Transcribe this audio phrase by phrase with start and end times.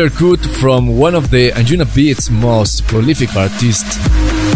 [0.00, 3.98] killer cut from one of the Anjuna Beat's most prolific artists.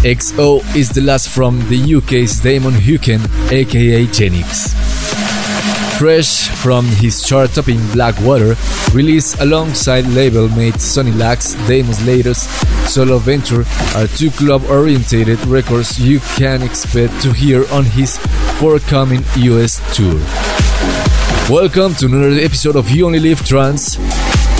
[0.03, 3.21] XO is the last from the UK's Damon Hewken,
[3.53, 4.73] aka Genix.
[5.99, 8.55] Fresh from his chart-topping Blackwater,
[8.95, 12.49] released alongside label mate Sunny Lax, Damon's latest
[12.89, 18.17] solo venture are two club-orientated records you can expect to hear on his
[18.59, 20.19] forthcoming US tour.
[21.51, 23.99] Welcome to another episode of You Only Live Trance.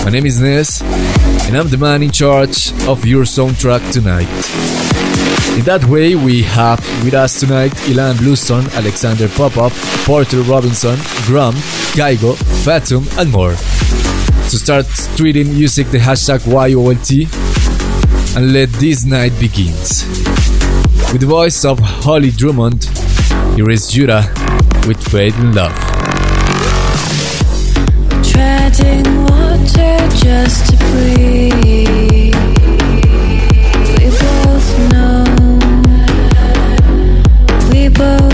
[0.05, 0.83] My name is Ness,
[1.47, 4.29] and I'm the man in charge of your soundtrack tonight.
[5.57, 9.73] In that way, we have with us tonight Ilan Bluestone, Alexander Popov,
[10.05, 10.95] Porter Robinson,
[11.25, 11.55] Grum,
[11.97, 13.55] Gaigo, Fatum, and more.
[14.51, 14.85] To start
[15.17, 17.25] tweeting, using the hashtag YOLT,
[18.37, 20.05] and let this night begins.
[21.11, 22.83] With the voice of Holly Drummond,
[23.55, 24.31] here is Judah
[24.85, 25.73] with Faith and Love.
[28.23, 29.24] Treading
[29.55, 32.35] water just to breathe.
[33.97, 35.23] We both know.
[37.71, 38.24] We both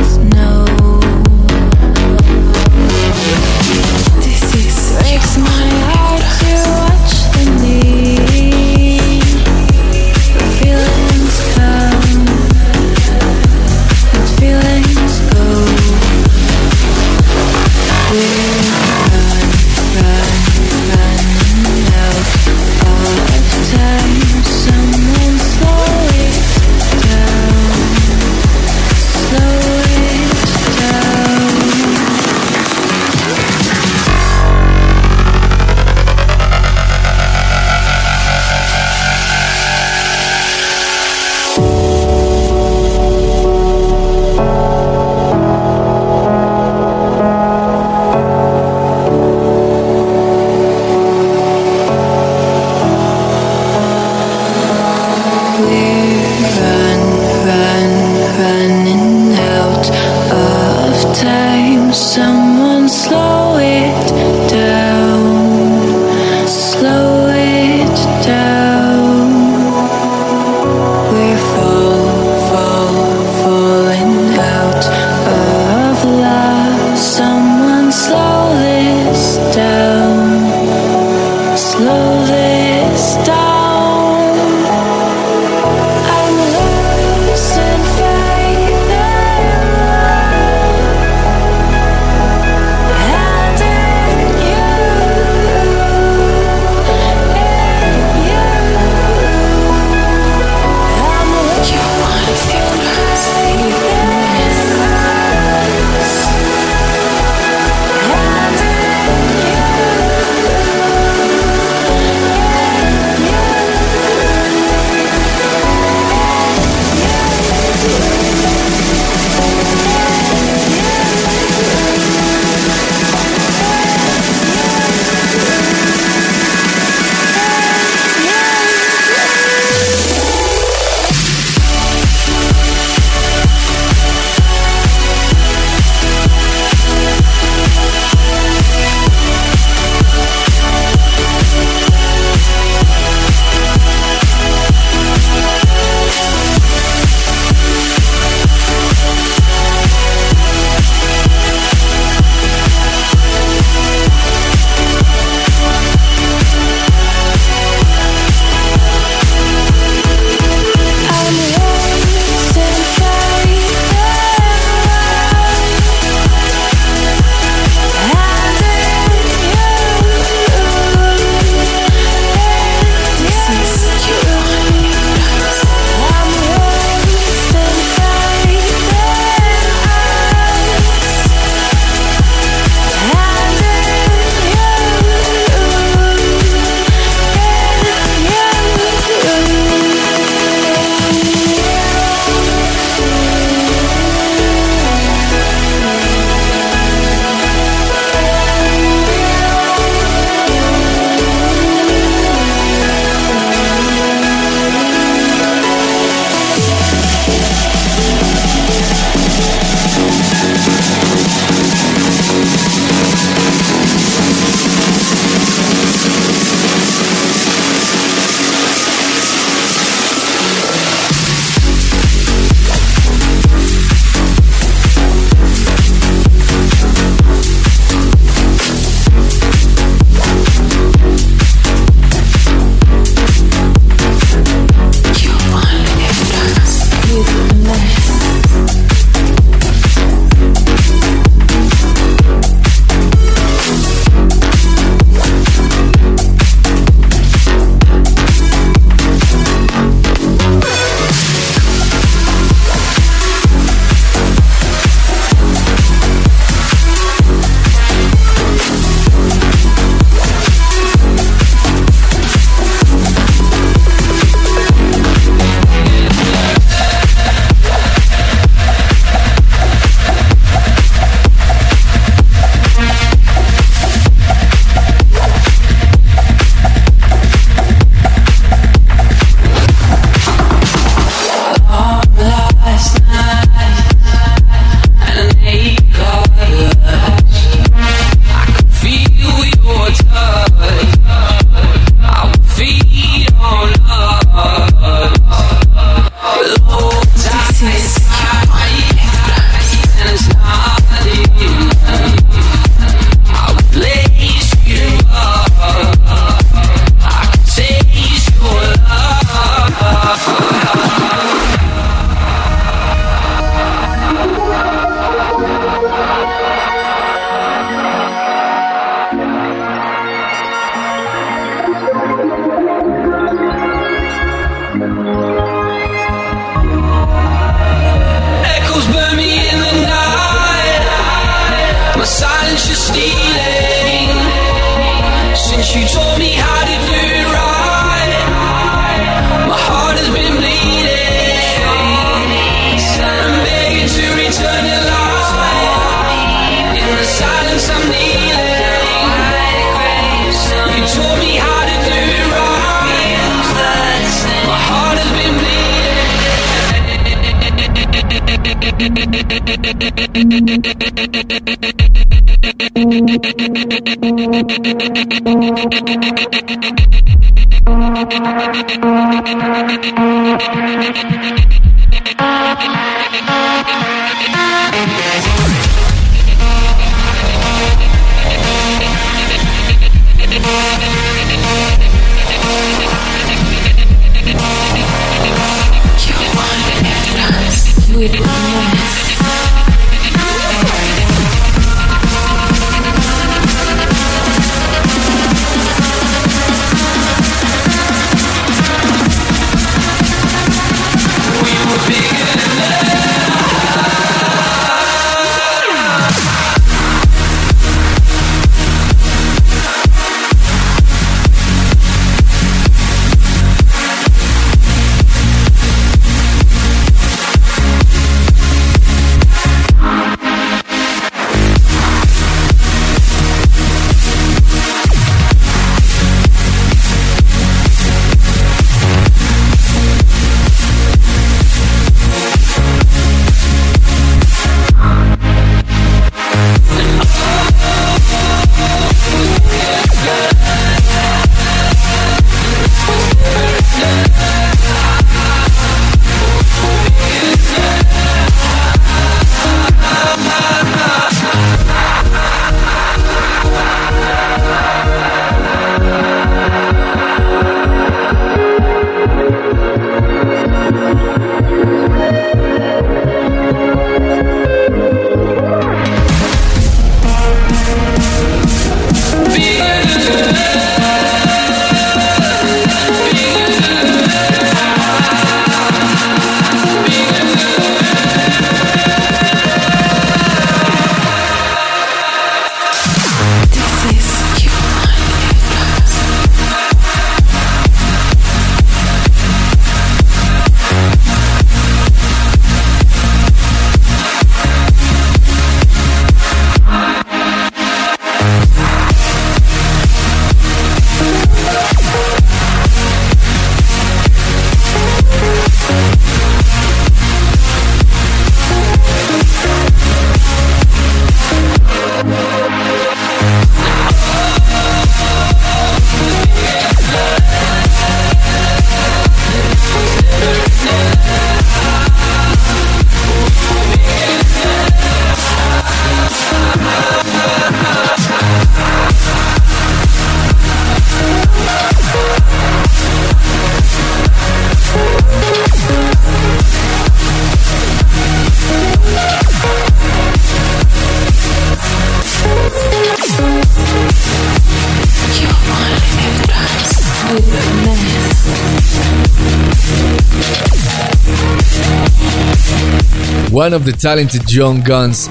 [553.41, 555.07] One of the talented young guns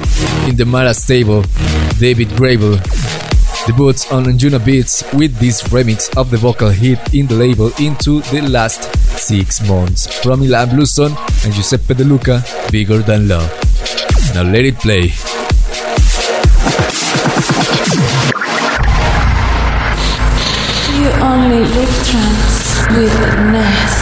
[0.49, 1.43] in the Mara stable,
[1.99, 2.79] David Grable,
[3.67, 8.43] debuts on Anjunabeats with this remix of the vocal hit in the label into the
[8.43, 8.85] last
[9.19, 13.51] six months from Ilan Bluestone and Giuseppe De Luca, Bigger Than Love.
[14.33, 15.11] Now let it play.
[20.95, 23.13] You only live trance with
[23.51, 24.00] Ness.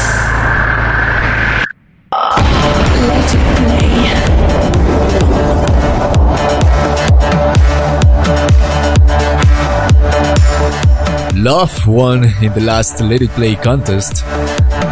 [11.49, 14.23] Love won in the last Let It Play contest.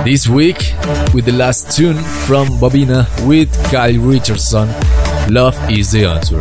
[0.07, 0.57] This week,
[1.13, 4.67] with the last tune from Bobina with Kyle Richardson,
[5.29, 6.41] Love is the answer.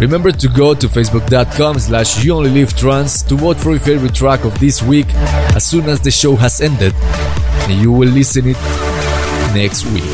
[0.00, 4.14] Remember to go to facebook.com slash you only live trance to vote for your favorite
[4.14, 5.14] track of this week
[5.54, 6.94] as soon as the show has ended
[7.68, 8.60] and you will listen it
[9.52, 10.08] next week.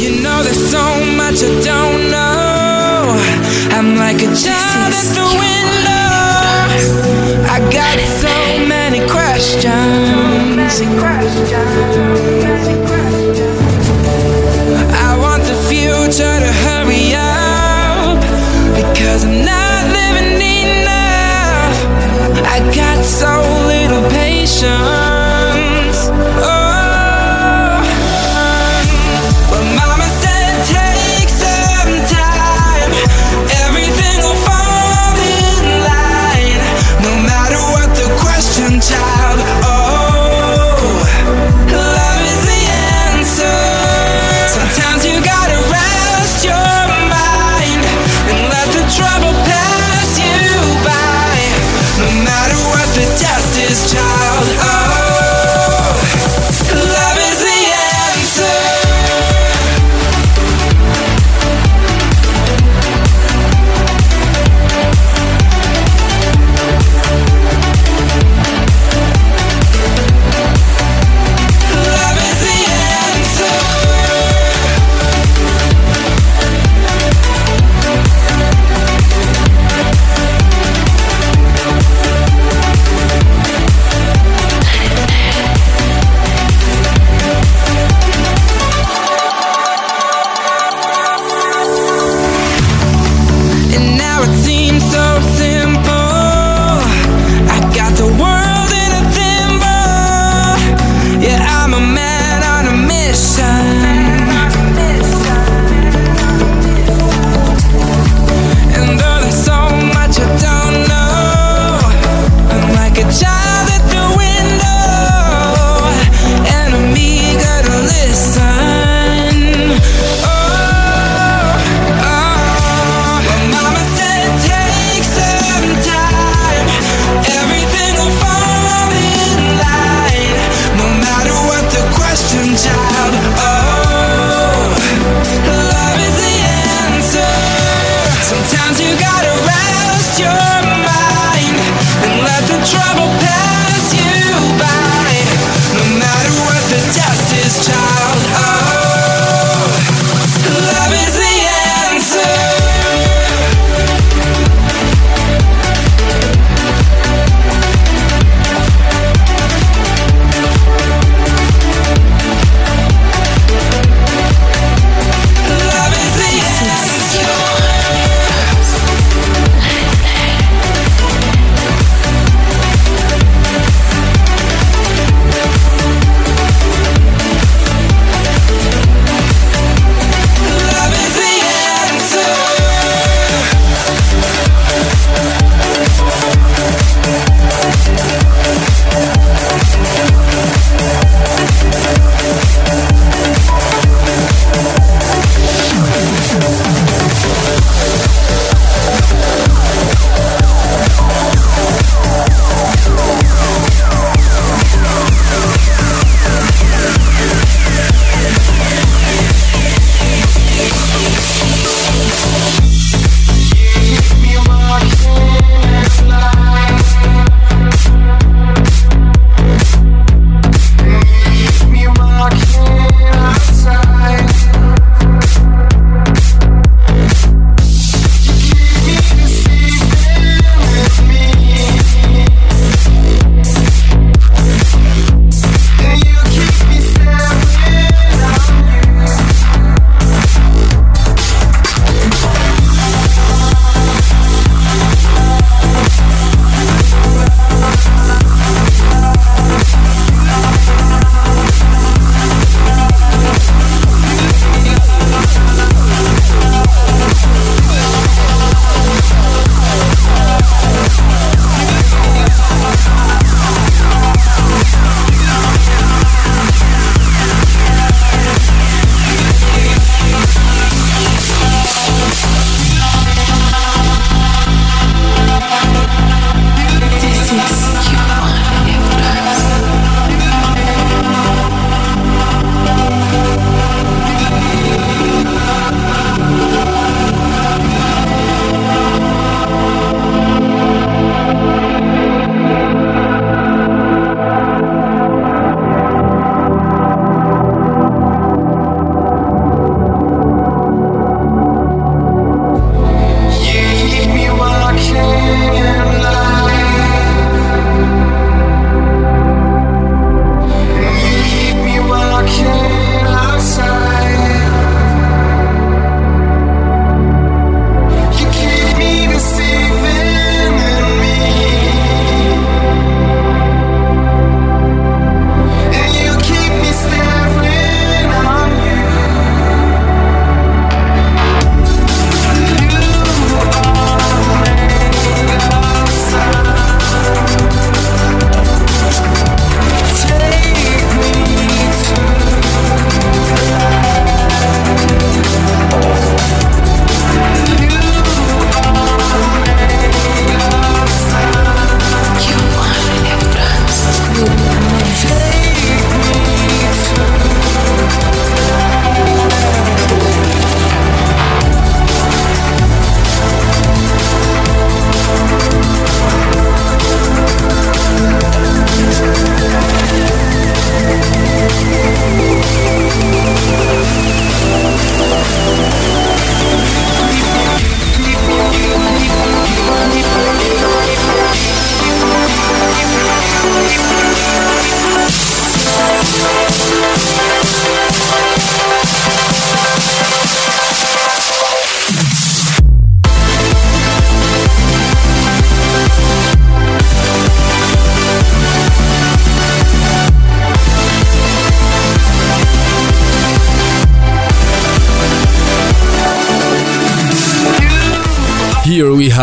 [0.00, 0.82] You know there's so
[1.20, 3.02] much I don't know.
[3.76, 5.91] I'm like a child at the window.
[7.92, 9.62] So many questions.
[14.94, 18.20] I want the future to hurry up
[18.74, 21.76] because I'm not living enough.
[22.46, 23.30] I got so
[23.66, 25.11] little patience.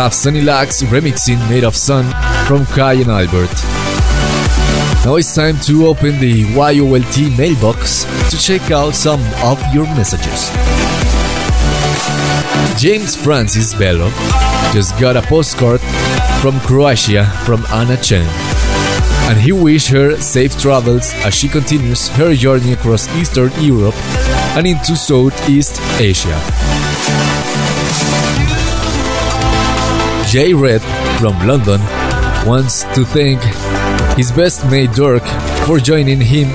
[0.00, 2.06] Have Sunny Lax remixing Made of Sun
[2.46, 3.52] from Kai and Albert.
[5.04, 10.48] Now it's time to open the YOLT mailbox to check out some of your messages.
[12.80, 14.08] James Francis Bello
[14.72, 15.82] just got a postcard
[16.40, 18.26] from Croatia from Anna Chen.
[19.28, 23.96] And he wished her safe travels as she continues her journey across Eastern Europe
[24.56, 27.39] and into Southeast Asia.
[30.30, 30.80] Jay Red
[31.18, 31.80] from London
[32.46, 33.42] wants to thank
[34.16, 35.24] his best mate Dirk
[35.66, 36.50] for joining him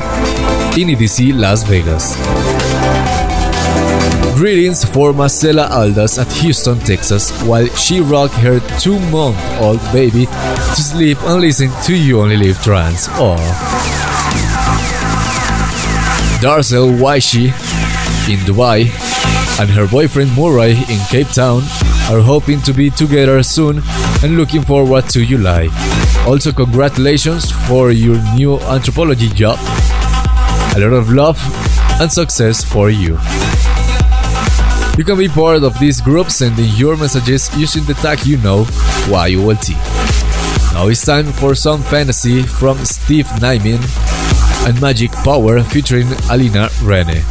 [0.80, 2.16] in EDC Las Vegas.
[4.38, 10.26] Greetings for Marcela Aldas at Houston, Texas, while she rocked her two month old baby
[10.26, 13.10] to sleep and listen to You Only Live Trance.
[13.10, 13.36] Aww.
[16.40, 17.48] Darcel Waishi
[18.32, 18.86] in Dubai
[19.60, 21.62] and her boyfriend Murray in Cape Town
[22.10, 23.82] are hoping to be together soon
[24.24, 25.70] and looking forward to July.
[26.28, 29.58] Also, congratulations for your new anthropology job.
[30.76, 31.40] A lot of love
[32.00, 33.18] and success for you.
[34.98, 38.66] You can be part of this group sending your messages using the tag you know,
[39.08, 39.70] YOLT.
[40.74, 43.82] Now it's time for some fantasy from Steve Nyman
[44.68, 47.24] and Magic Power featuring Alina Rene.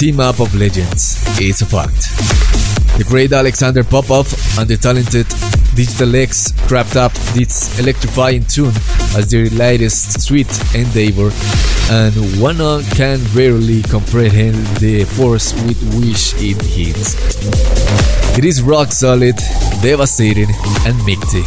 [0.00, 1.22] Team up of legends.
[1.38, 2.08] It's a fact.
[2.96, 5.26] The great Alexander Popov and the talented
[5.74, 8.72] Digital X craft up this electrifying tune
[9.14, 11.30] as their latest sweet endeavor,
[11.90, 12.56] and one
[12.96, 17.14] can rarely comprehend the force with which it hits.
[18.38, 19.36] It is rock solid,
[19.82, 20.48] devastating,
[20.86, 21.44] and mighty.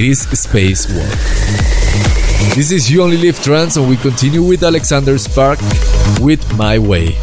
[0.00, 2.19] It is space walk.
[2.48, 5.60] This is You Only Live Trance, and we continue with Alexander Spark
[6.20, 7.16] with My Way.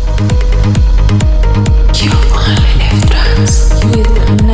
[1.94, 4.47] You only live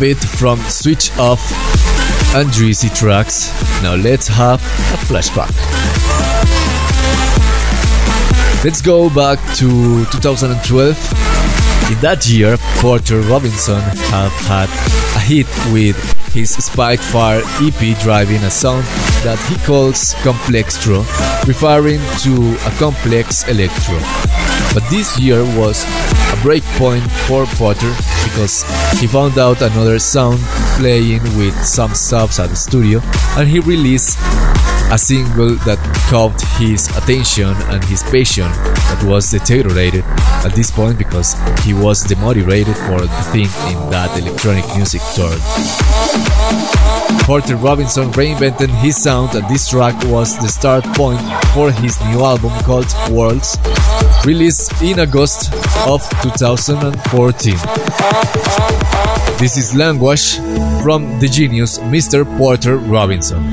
[0.00, 1.52] Rabbit from Switch Off
[2.34, 3.50] and Juicy Tracks.
[3.82, 5.50] Now let's have a flashback.
[8.64, 11.92] Let's go back to 2012.
[11.92, 14.70] In that year, Porter Robinson have had
[15.16, 15.96] a hit with
[16.32, 18.84] his Spitfire EP driving a sound
[19.22, 21.04] that he calls Complextro,
[21.46, 23.98] referring to a complex electro.
[24.72, 25.84] But this year was
[26.42, 27.92] breakpoint for Porter
[28.24, 28.62] because
[29.00, 30.38] he found out another sound
[30.78, 33.00] playing with some subs at the studio
[33.36, 34.18] and he released
[34.92, 35.78] a single that
[36.10, 38.50] caught his attention and his passion
[38.90, 40.02] that was deteriorated
[40.44, 45.30] at this point because he was demotivated for the thing in that electronic music tour.
[47.22, 51.20] Porter Robinson reinvented his sound and this track was the start point
[51.54, 53.56] for his new album called Worlds,
[54.24, 55.52] released in August
[55.86, 57.54] of 2014.
[59.38, 60.36] This is Language
[60.82, 62.24] from the genius Mr.
[62.36, 63.49] Porter Robinson.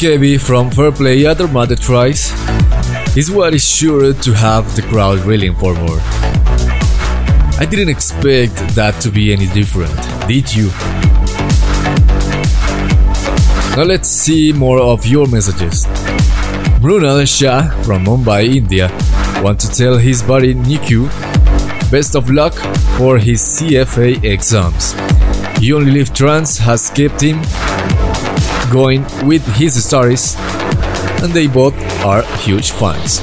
[0.00, 2.32] Dokebi from Fairplay Other Mother Tries
[3.18, 6.00] is what is sure to have the crowd reeling for more.
[7.60, 9.94] I didn't expect that to be any different,
[10.26, 10.68] did you?
[13.76, 15.84] Now let's see more of your messages.
[16.80, 18.88] Brunal Shah from Mumbai, India,
[19.42, 21.10] wants to tell his buddy Niku
[21.90, 22.54] best of luck
[22.96, 24.94] for his CFA exams.
[25.60, 27.42] You Only Live Trance has kept him
[28.70, 30.36] going with his stories,
[31.22, 33.20] and they both are huge fans.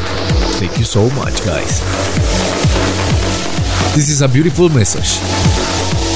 [0.59, 1.79] Thank you so much, guys.
[3.95, 5.07] This is a beautiful message.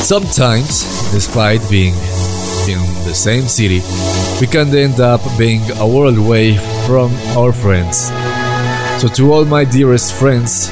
[0.04, 1.94] Sometimes, despite being
[2.68, 3.82] in the same city,
[4.42, 8.12] we can end up being a world away from our friends.
[9.02, 10.70] So, to all my dearest friends,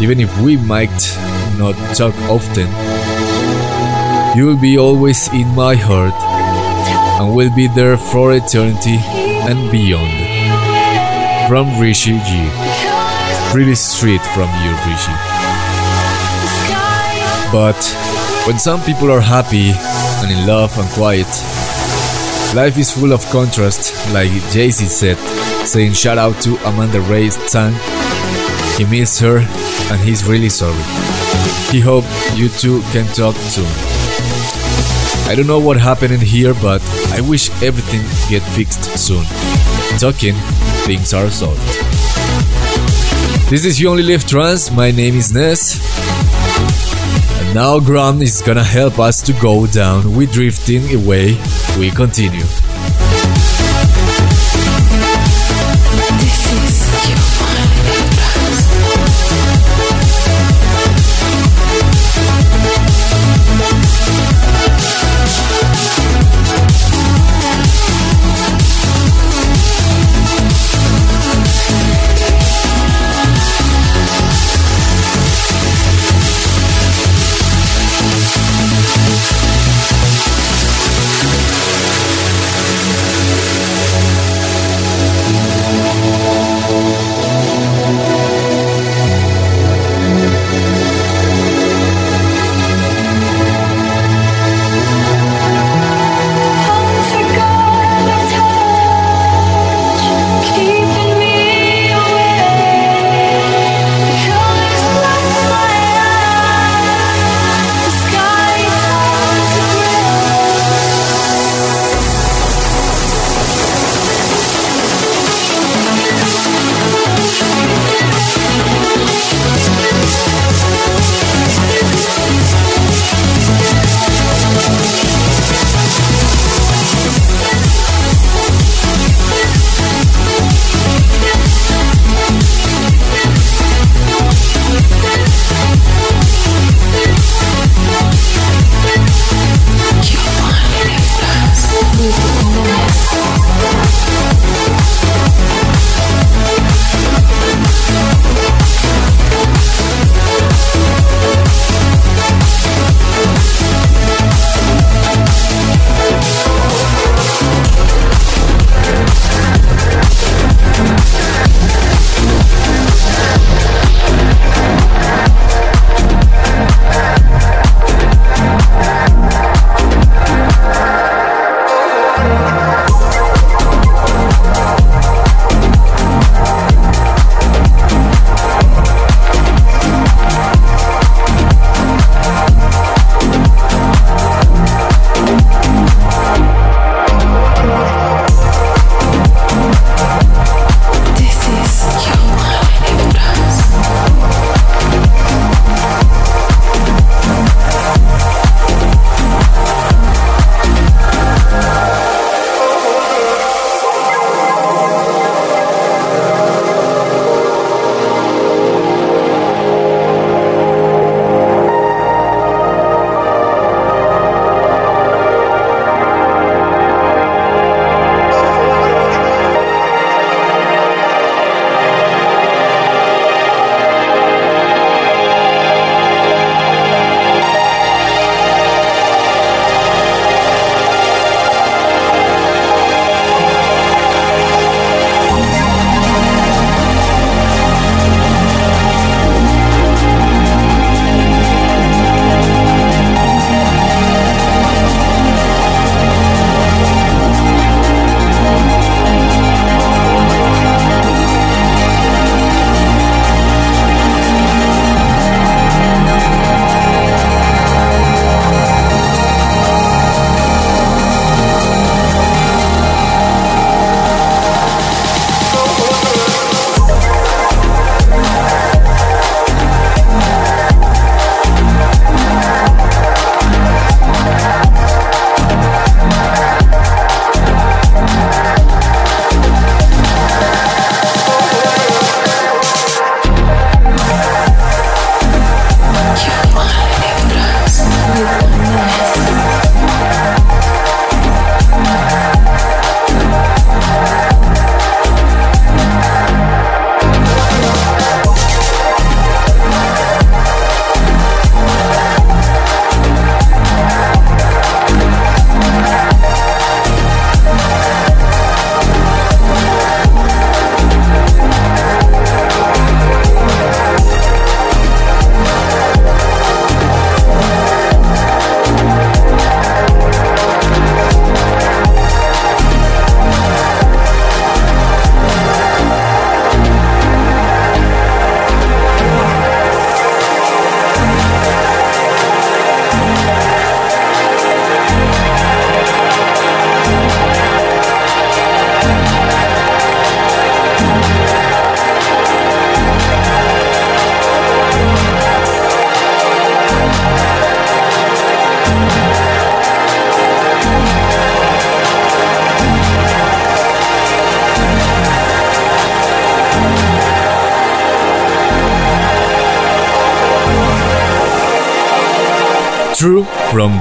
[0.00, 1.18] even if we might
[1.58, 2.66] not talk often,
[4.36, 6.31] you will be always in my heart
[7.20, 8.98] and will be there for eternity
[9.48, 10.12] and beyond.
[11.48, 12.50] From Rishi G.
[13.50, 15.16] Pretty straight from you, Rishi.
[17.52, 17.76] But
[18.46, 19.72] when some people are happy
[20.22, 21.28] and in love and quiet,
[22.54, 25.18] life is full of contrast, like Jay Z said,
[25.66, 27.74] saying shout out to Amanda Ray's son.
[28.78, 29.38] He missed her
[29.90, 30.82] and he's really sorry.
[31.70, 33.68] He hoped you two can talk soon.
[35.28, 36.80] I don't know what happened in here, but
[37.12, 38.00] I wish everything
[38.30, 39.22] get fixed soon.
[39.98, 40.34] Talking,
[40.86, 41.60] things are solved.
[43.50, 44.70] This is You Only Live Trance.
[44.70, 45.76] My name is Ness.
[47.38, 50.14] And now Graham is gonna help us to go down.
[50.16, 51.36] We drifting away.
[51.78, 52.46] We continue.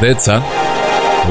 [0.01, 0.41] Vendetta.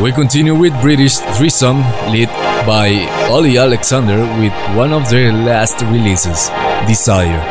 [0.00, 1.80] We continue with British Threesome,
[2.12, 2.28] led
[2.64, 6.50] by Ollie Alexander with one of their last releases,
[6.86, 7.42] Desire.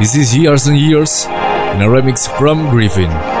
[0.00, 3.31] This is Years and Years, in a remix from Gryffin.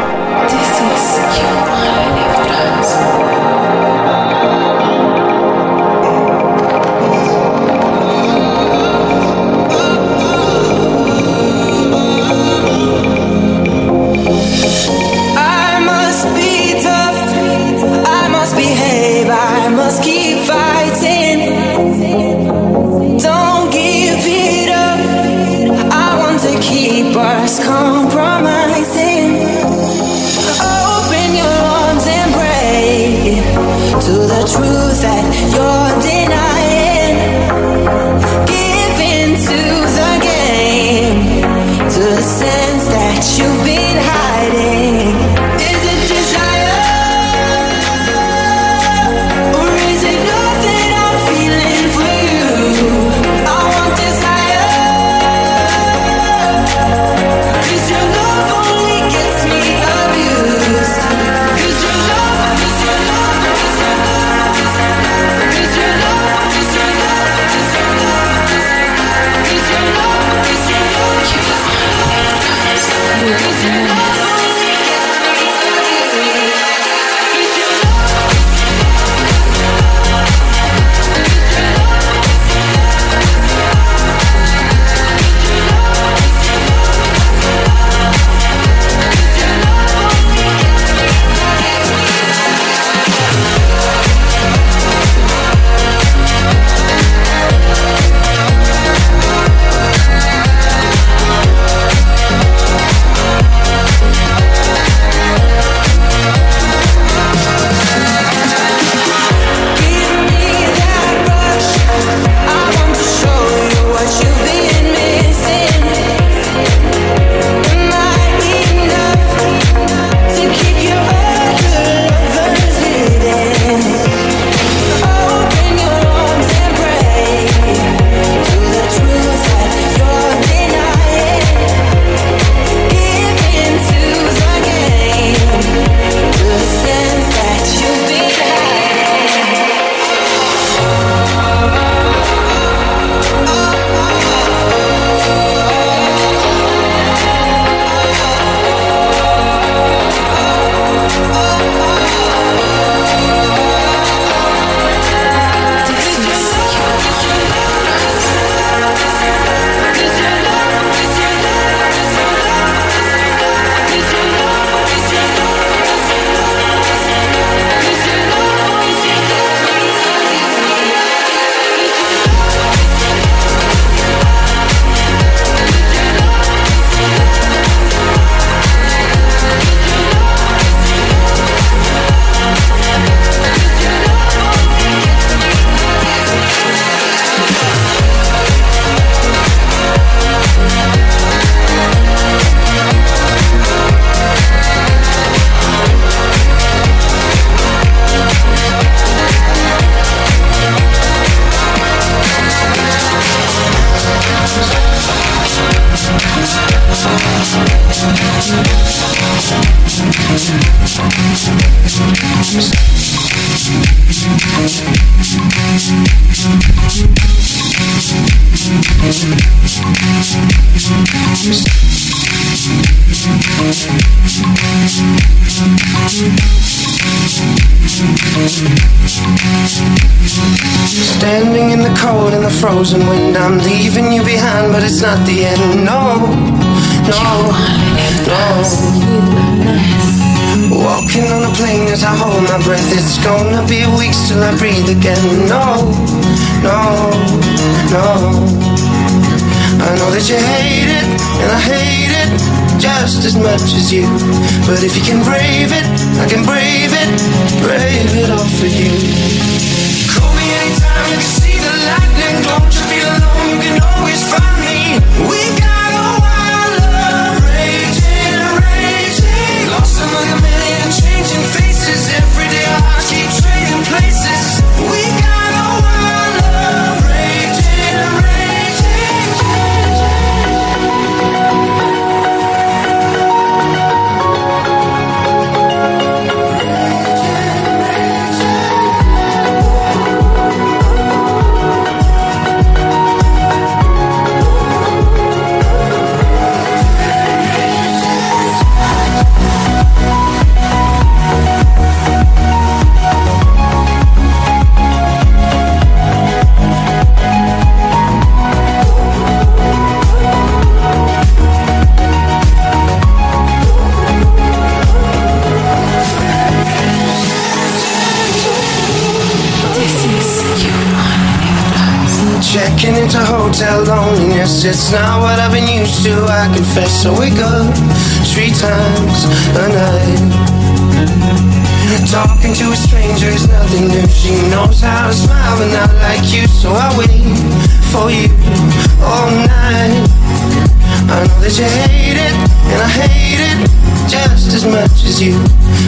[341.52, 343.68] I you hate it, and I hate it
[344.08, 345.38] just as much as you.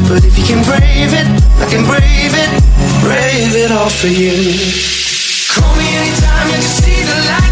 [0.08, 2.50] But if you can brave it, I can brave it,
[3.00, 4.60] brave it all for you.
[5.48, 7.43] Call me anytime you can see the lightning.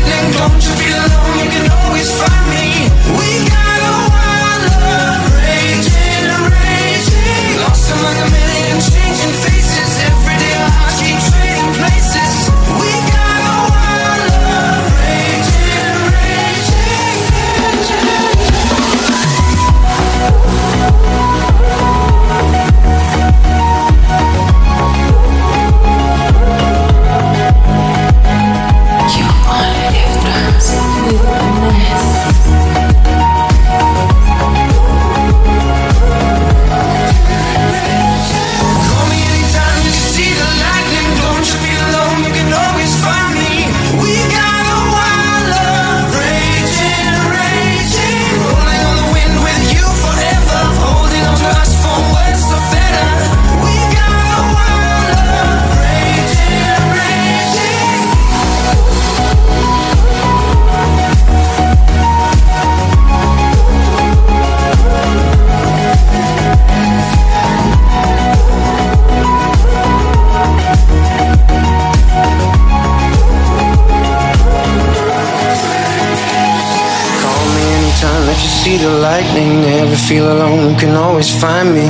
[80.92, 81.88] Can always find me.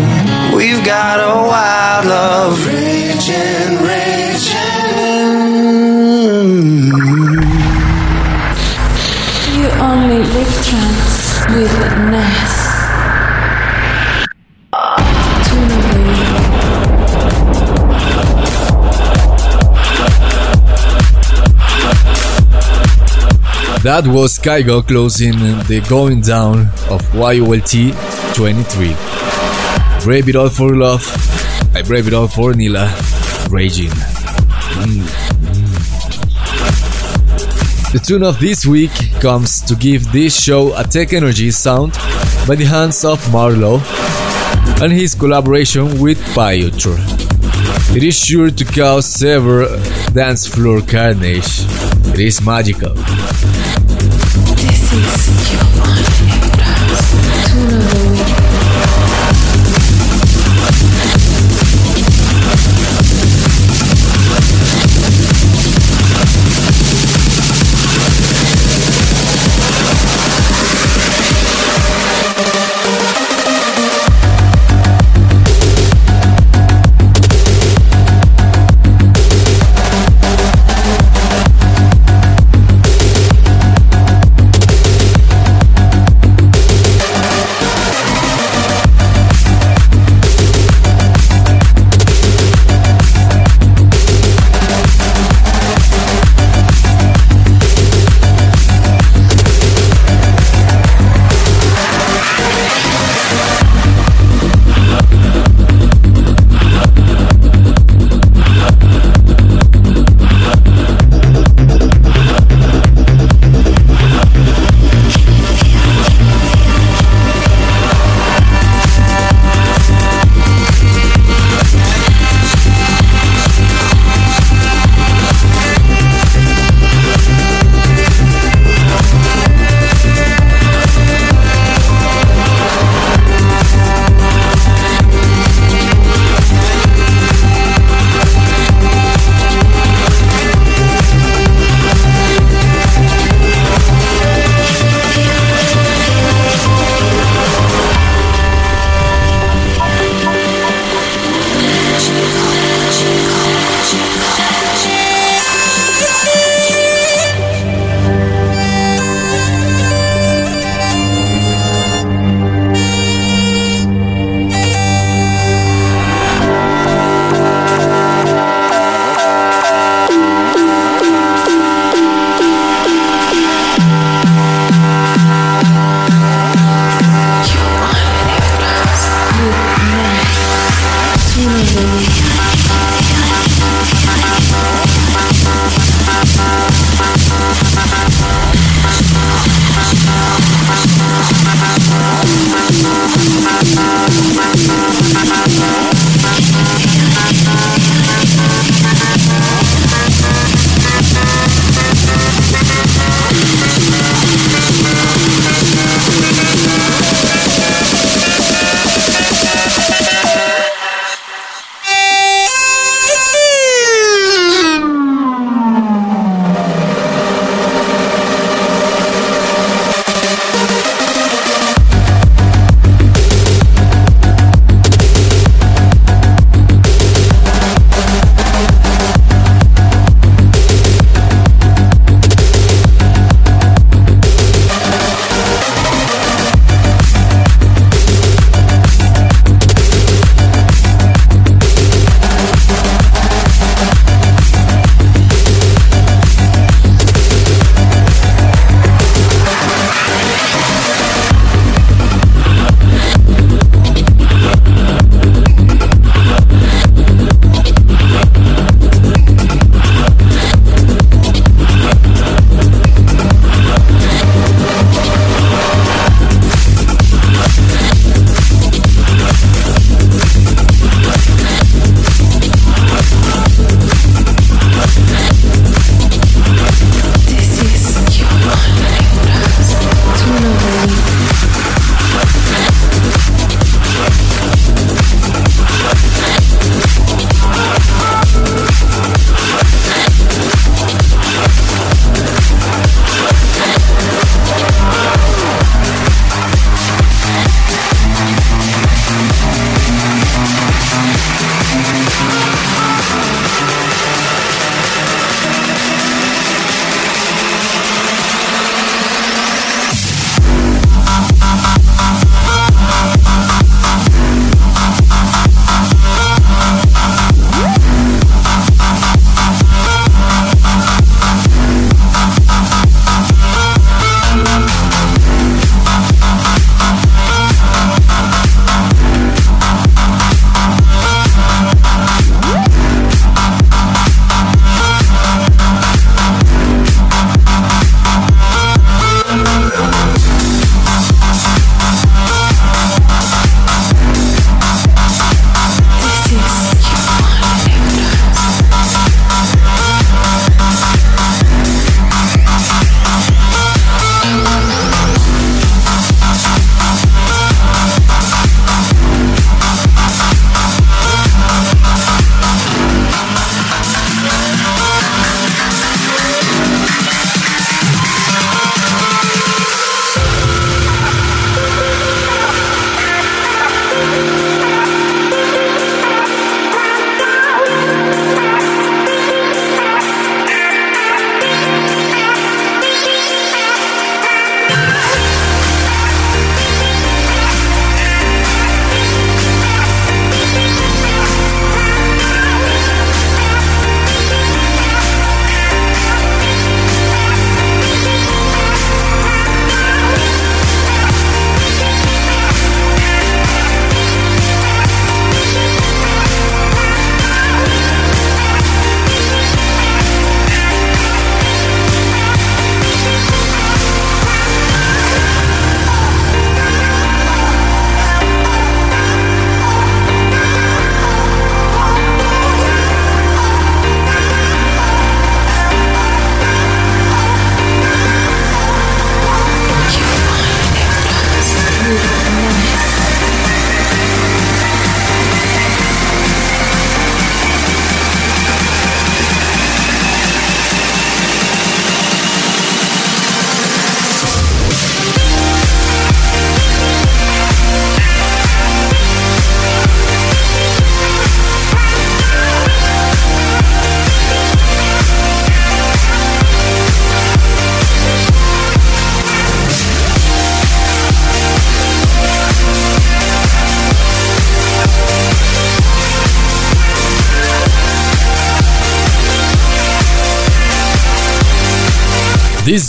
[0.57, 4.63] We've got a wild love raging, raging.
[9.57, 11.19] You only live trance
[11.51, 11.73] with
[12.13, 12.55] madness.
[15.49, 16.53] Tuna baby.
[23.83, 28.97] That was Kygo closing the going down of YOLT 23.
[30.05, 31.05] Brave It All for Love,
[31.75, 32.87] I Brave It All for Nila,
[33.51, 33.91] Raging.
[33.91, 35.83] Mm, mm.
[37.93, 41.93] The tune of this week comes to give this show a tech energy sound
[42.49, 43.81] by the hands of MaRLo
[44.83, 46.95] and his collaboration with Piotr.
[47.95, 49.69] It is sure to cause several
[50.15, 51.67] dance floor carnage.
[52.15, 52.95] It is magical.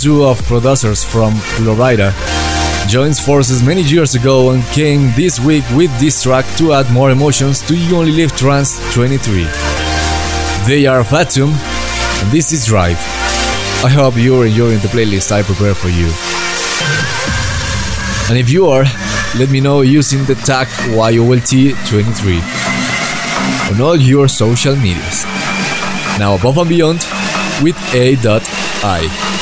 [0.03, 2.13] Duo of producers from Florida
[2.89, 7.11] joins forces many years ago and came this week with this track to add more
[7.11, 9.45] emotions to You Only Live Trance 23.
[10.67, 12.97] They are Fatum and this is Drive.
[13.85, 16.11] I hope you're enjoying the playlist I prepared for you.
[18.29, 18.83] And if you are,
[19.39, 22.41] let me know using the tag YOLT23
[23.71, 25.23] on all your social medias.
[26.19, 26.99] Now above and beyond
[27.61, 29.32] with A.I.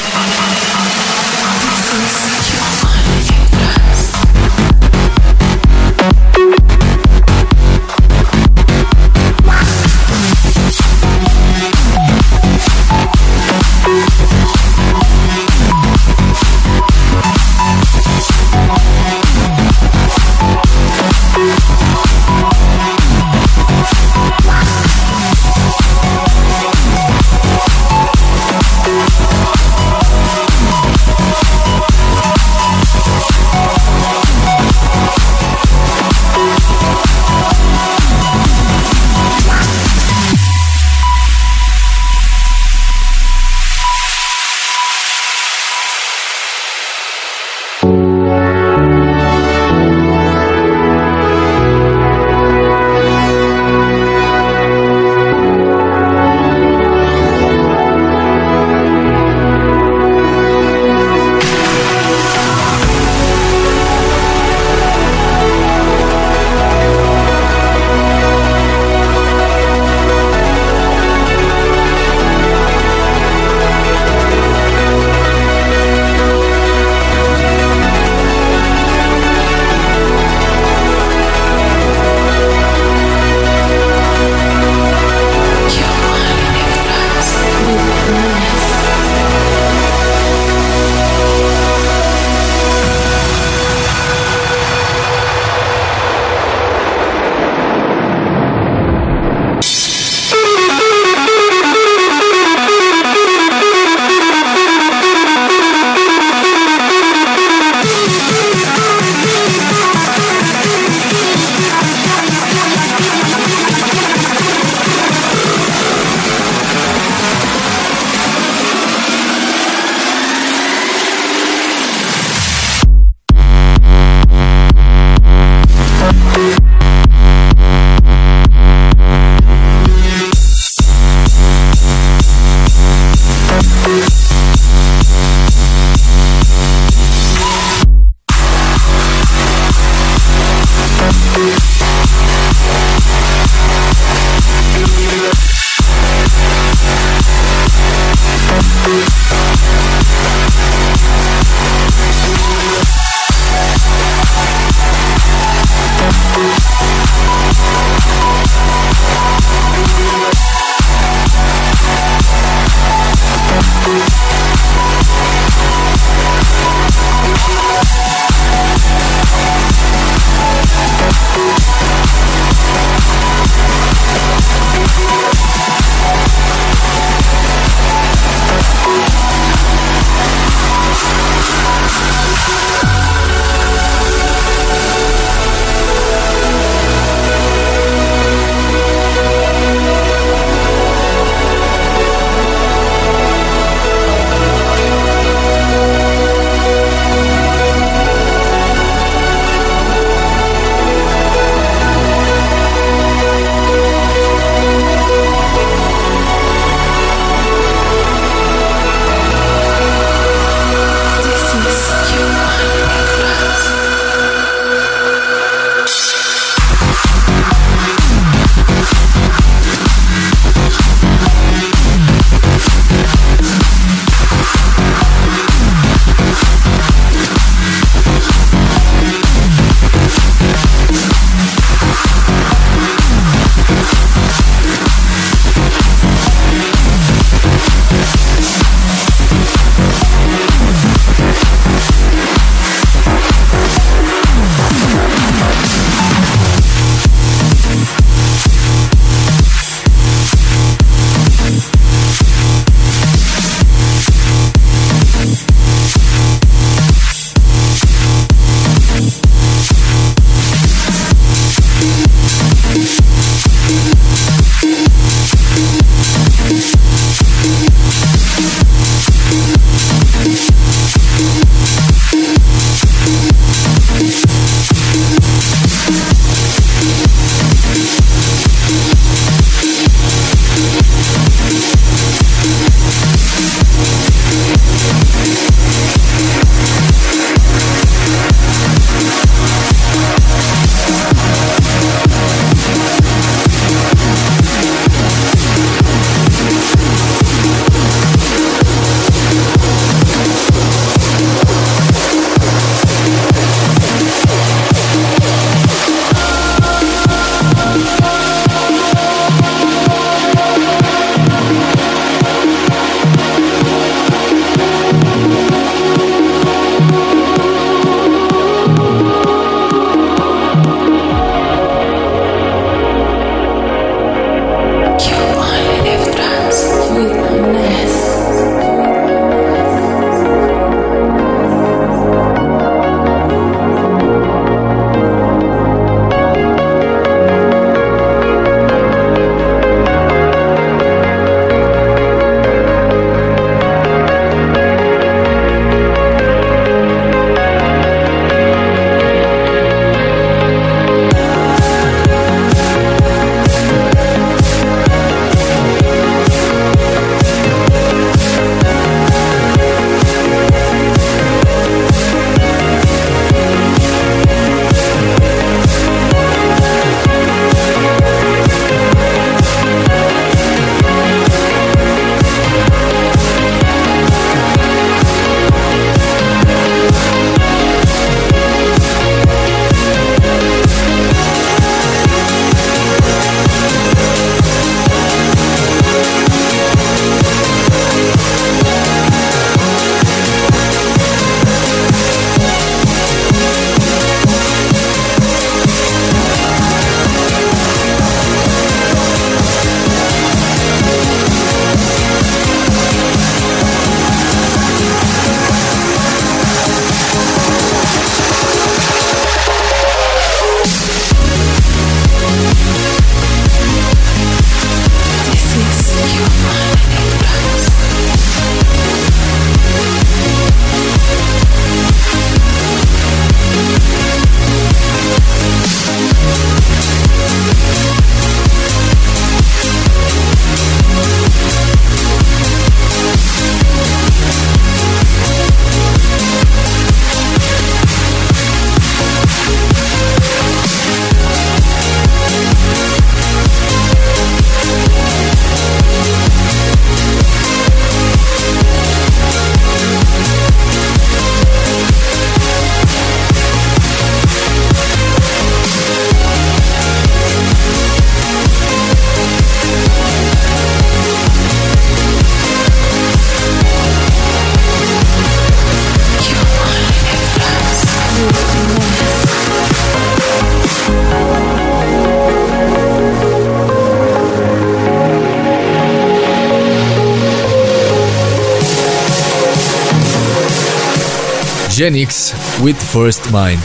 [481.91, 482.31] Genix
[482.63, 483.59] with First Mind.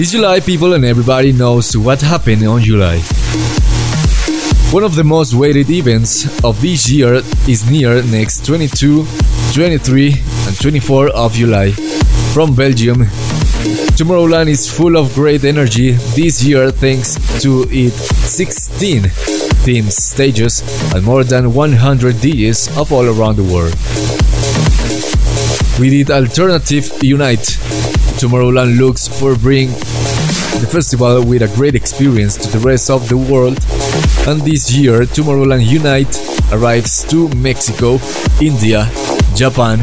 [0.00, 2.98] It's July, people, and everybody knows what happened on July.
[4.72, 7.16] One of the most waited events of this year
[7.46, 9.06] is near next 22,
[9.52, 10.14] 23,
[10.46, 11.72] and 24 of July.
[12.32, 13.04] From Belgium,
[13.98, 17.96] Tomorrowland is full of great energy this year thanks to its
[18.30, 20.62] 16 themed stages
[20.94, 24.25] and more than 100 DJs of all around the world.
[25.78, 27.58] We did Alternative Unite.
[28.18, 33.16] Tomorrowland looks for bring the festival with a great experience to the rest of the
[33.18, 33.58] world
[34.26, 36.16] and this year Tomorrowland Unite
[36.50, 37.98] arrives to Mexico,
[38.40, 38.88] India,
[39.34, 39.78] Japan,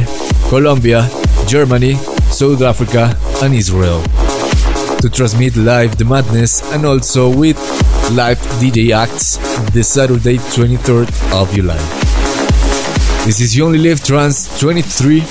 [0.50, 1.08] Colombia,
[1.46, 1.94] Germany,
[2.34, 4.02] South Africa and Israel
[4.98, 7.58] to transmit live the madness and also with
[8.14, 9.38] live DJ acts
[9.74, 11.10] the Saturday 23rd
[11.40, 11.78] of July.
[13.26, 15.22] This is Only Live Trance 23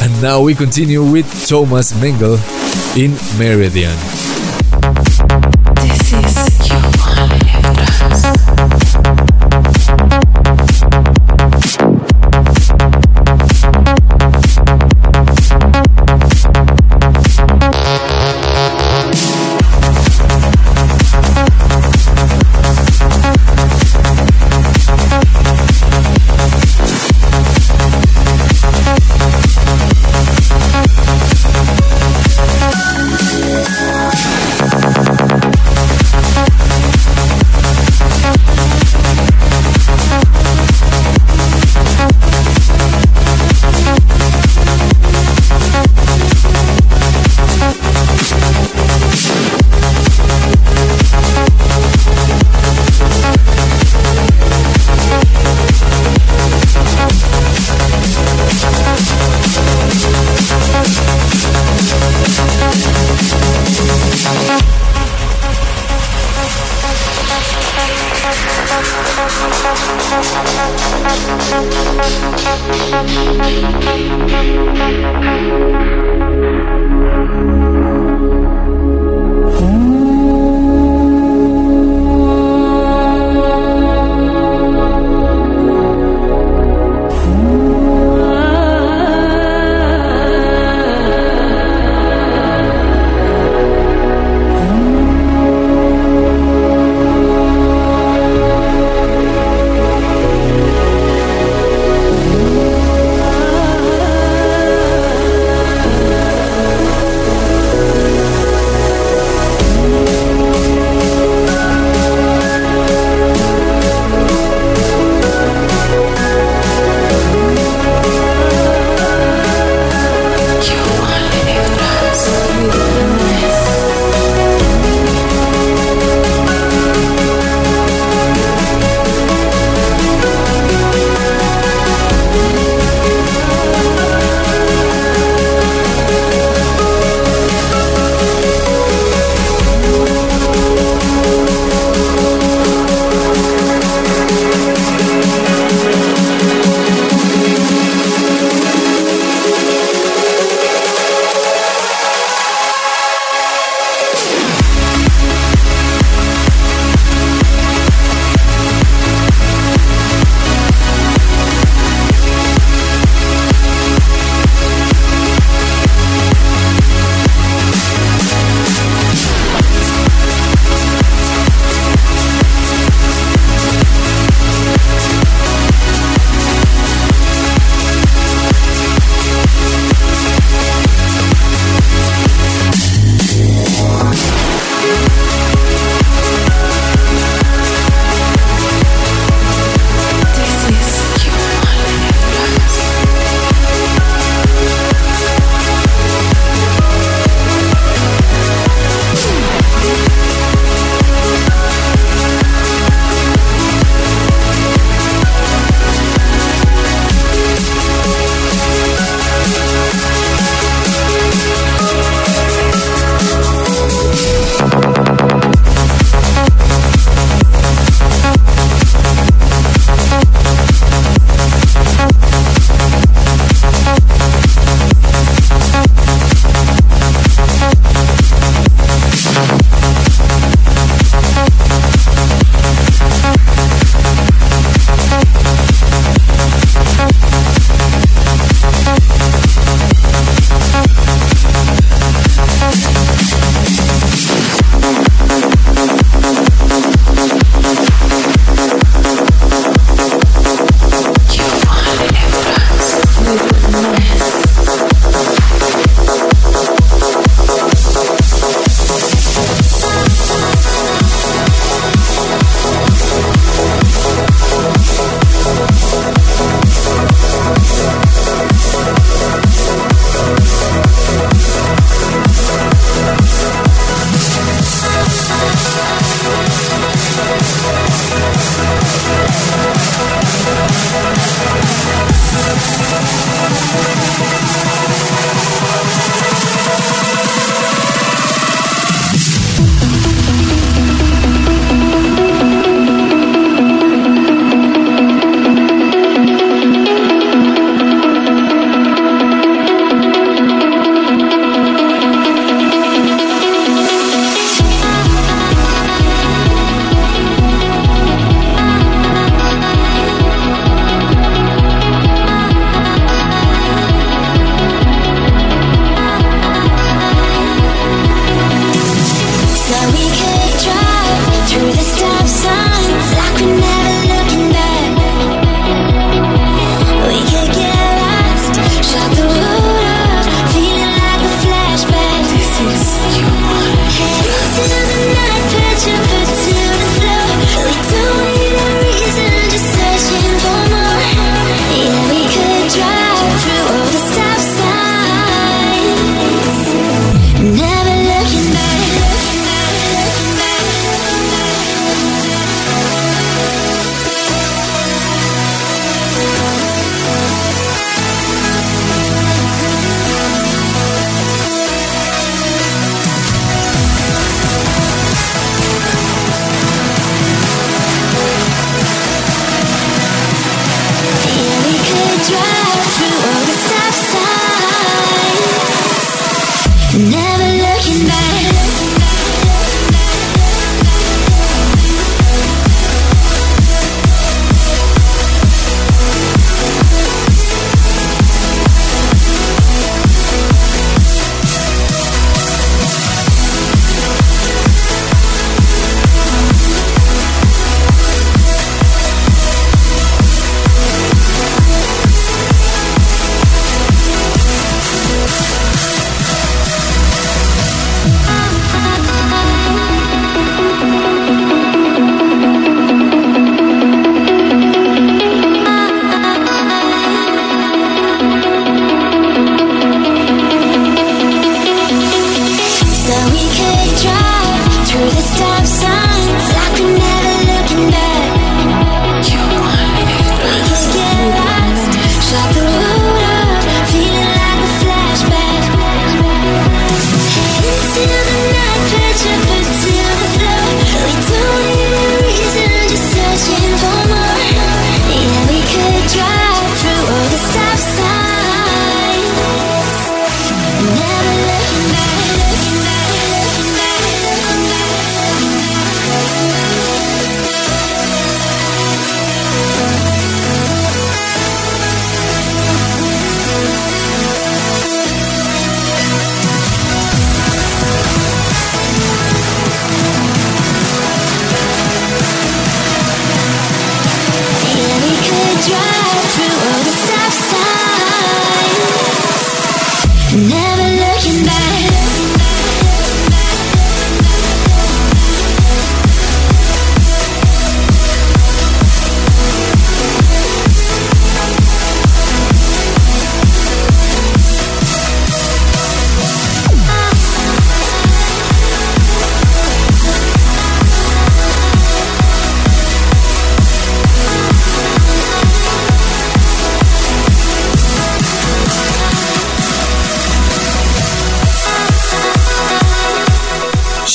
[0.00, 2.38] and now we continue with Thomas Mengel
[2.96, 3.96] in Meridian.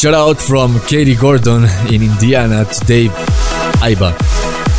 [0.06, 3.10] Shout out from Katie Gordon in Indiana to Dave
[3.82, 4.12] Iba,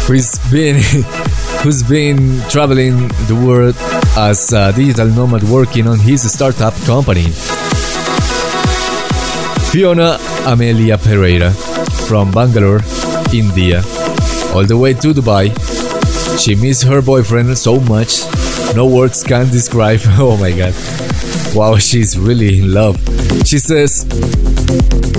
[0.07, 0.77] who's been
[1.63, 3.75] who's been traveling the world
[4.17, 7.27] as a digital nomad working on his startup company.
[9.73, 10.17] Fiona
[10.47, 11.51] Amelia Pereira
[12.07, 12.83] from Bangalore,
[13.35, 13.83] India,
[14.55, 15.51] all the way to Dubai.
[16.39, 18.21] She missed her boyfriend so much,
[18.77, 19.99] no words can describe.
[20.21, 20.75] Oh my god.
[21.53, 22.97] Wow, she's really in love.
[23.45, 24.05] She says,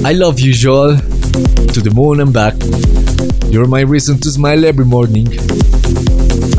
[0.05, 2.53] I love you, Joel, to the moon and back.
[3.51, 5.27] You're my reason to smile every morning.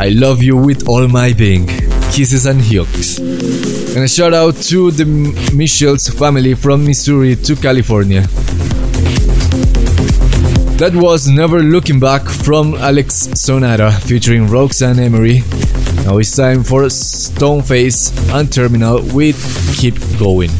[0.00, 1.66] I love you with all my being.
[2.12, 3.18] Kisses and hugs.
[3.18, 5.04] And a shout out to the
[5.54, 8.22] Michelle's family from Missouri to California.
[10.78, 15.42] That was Never Looking Back from Alex Sonata featuring Roxanne Emery.
[16.04, 19.36] Now it's time for Stoneface and Terminal with
[19.76, 20.50] Keep Going.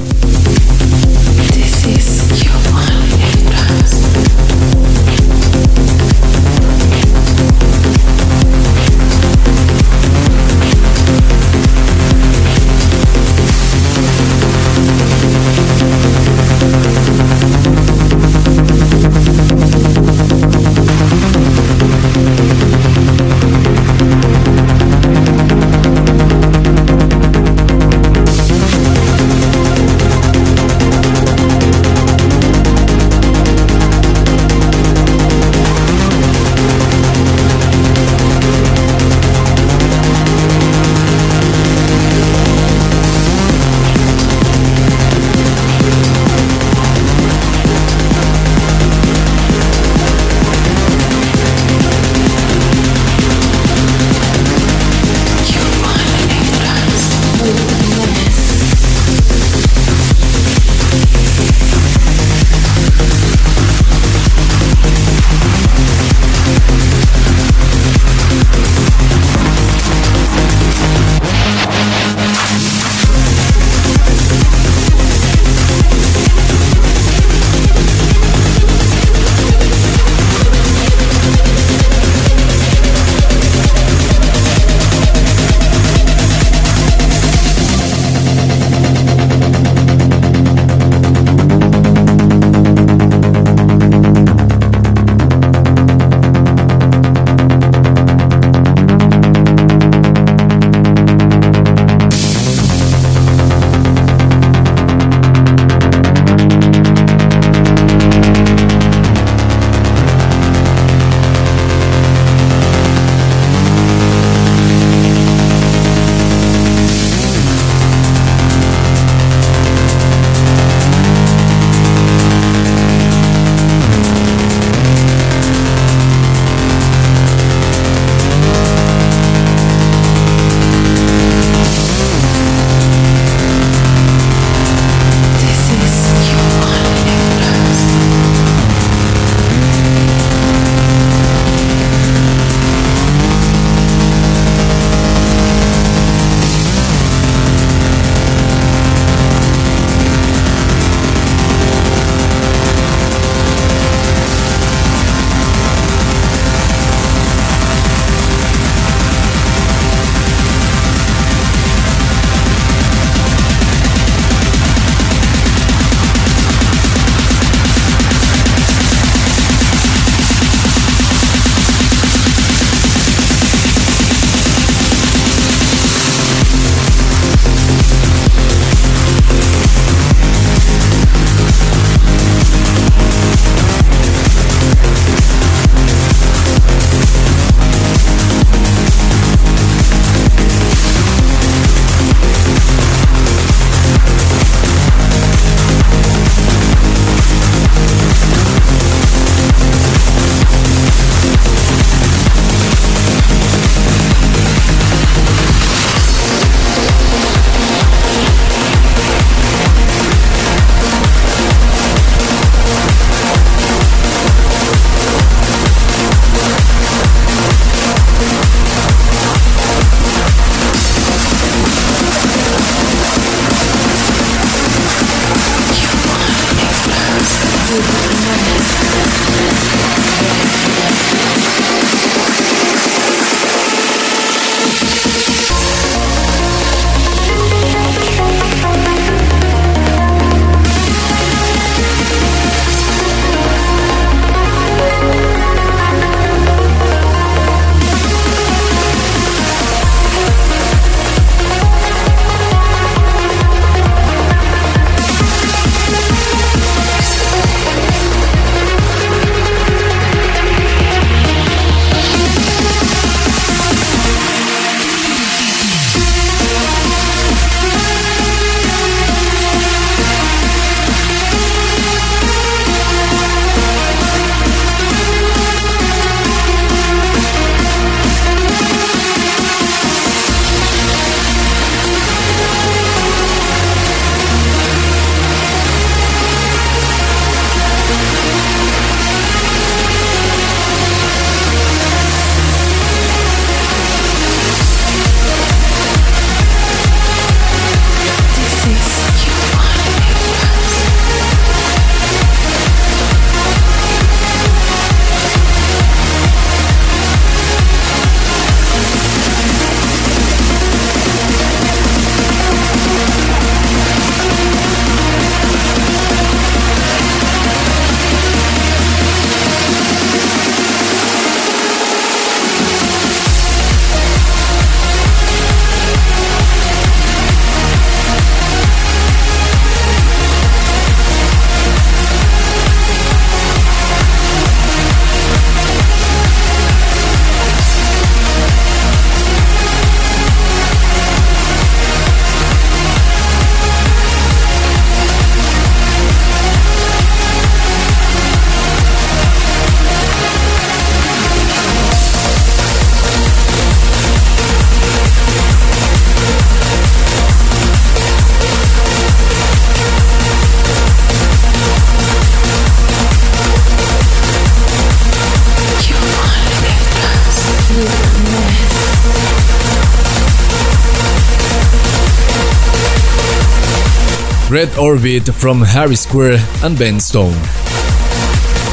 [374.58, 377.38] Red Orbit from Harry Square and Ben Stone.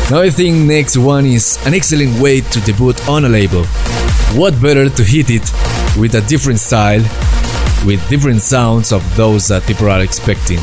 [0.10, 3.64] Now I think next one is an excellent way to debut on a label.
[4.34, 5.44] What better to hit it
[5.96, 7.04] with a different style,
[7.86, 10.60] with different sounds of those that people are expecting.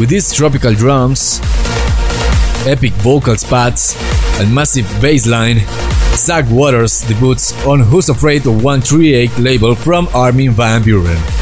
[0.00, 1.38] With these tropical drums,
[2.64, 3.94] epic vocal spots,
[4.40, 5.58] and massive bass line,
[6.16, 11.33] Zach Waters debuts on Who's Afraid of 138 label from Armin van Buuren.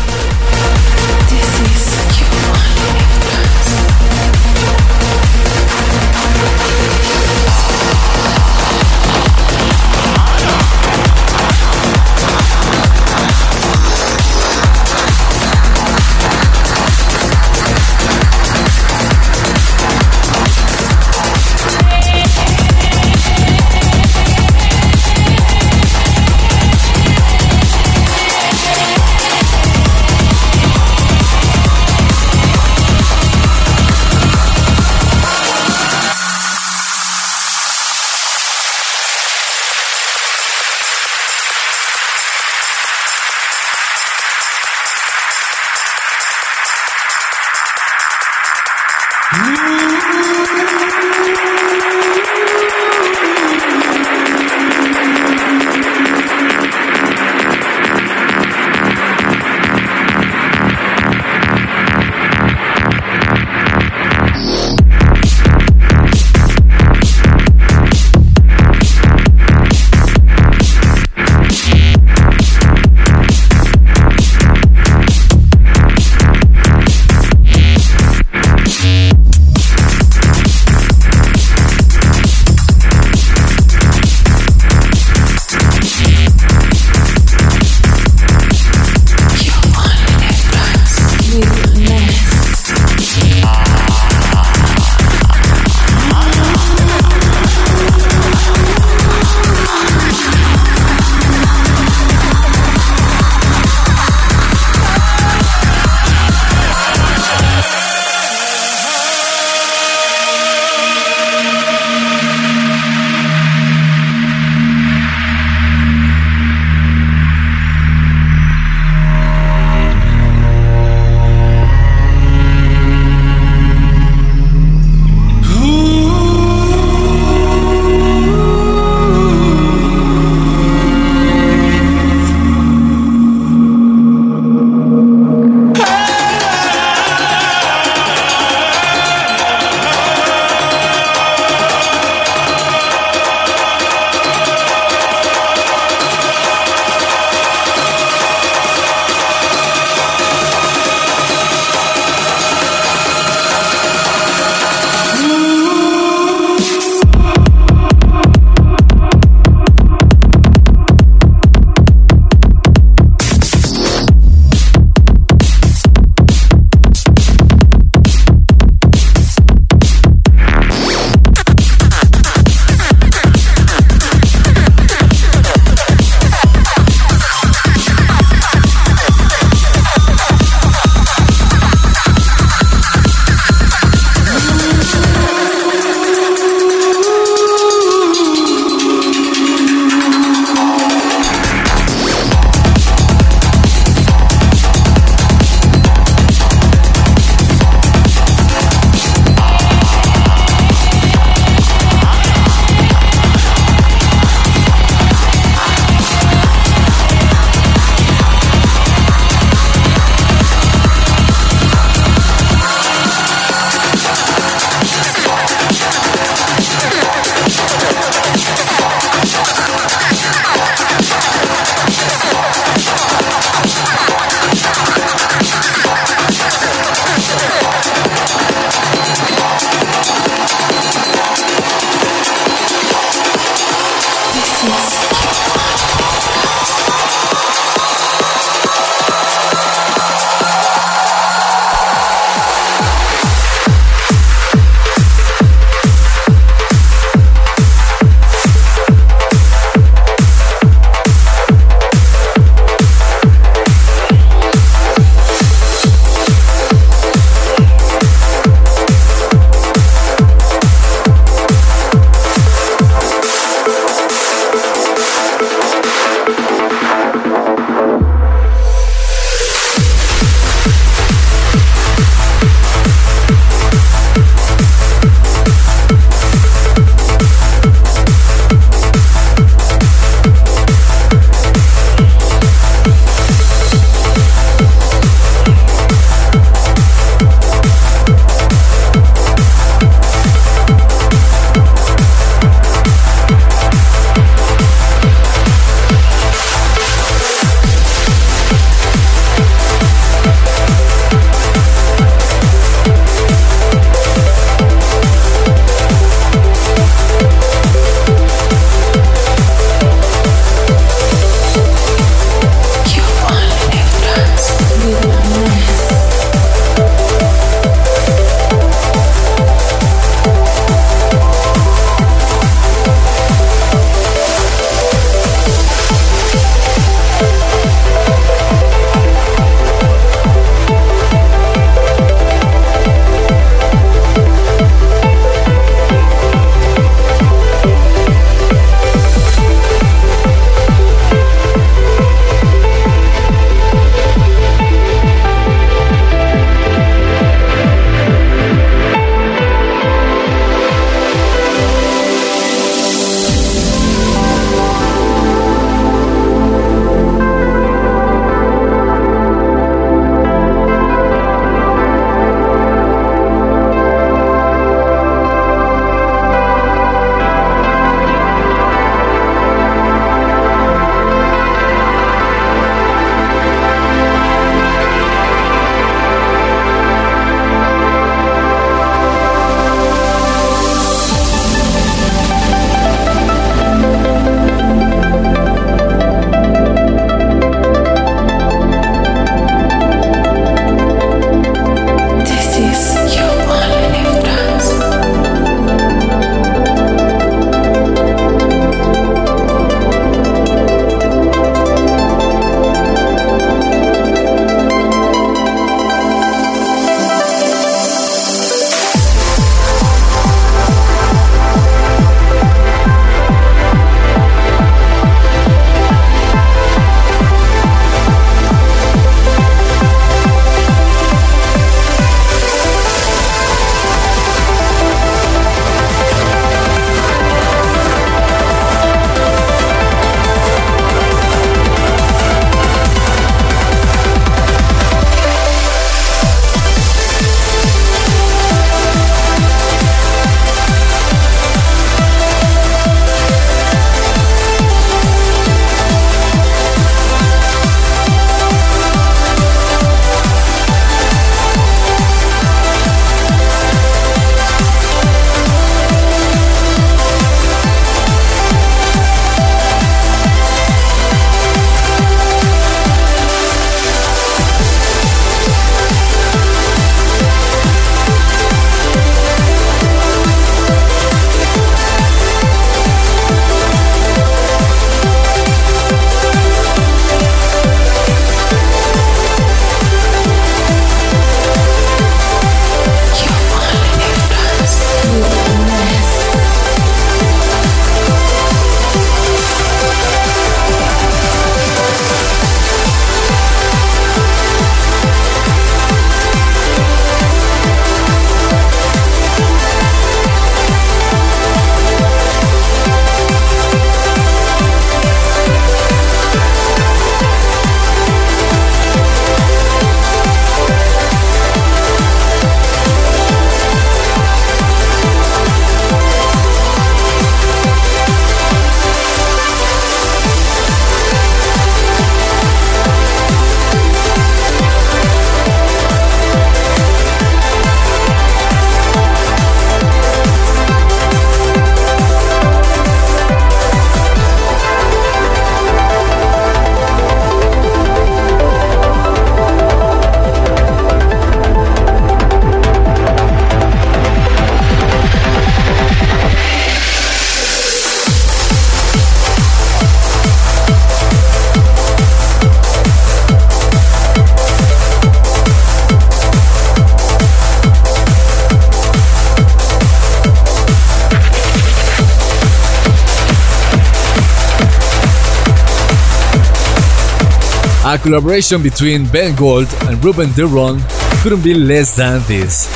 [567.93, 570.83] A collaboration between Ben Gold and Ruben de Ronde
[571.21, 572.67] couldn't be less than this.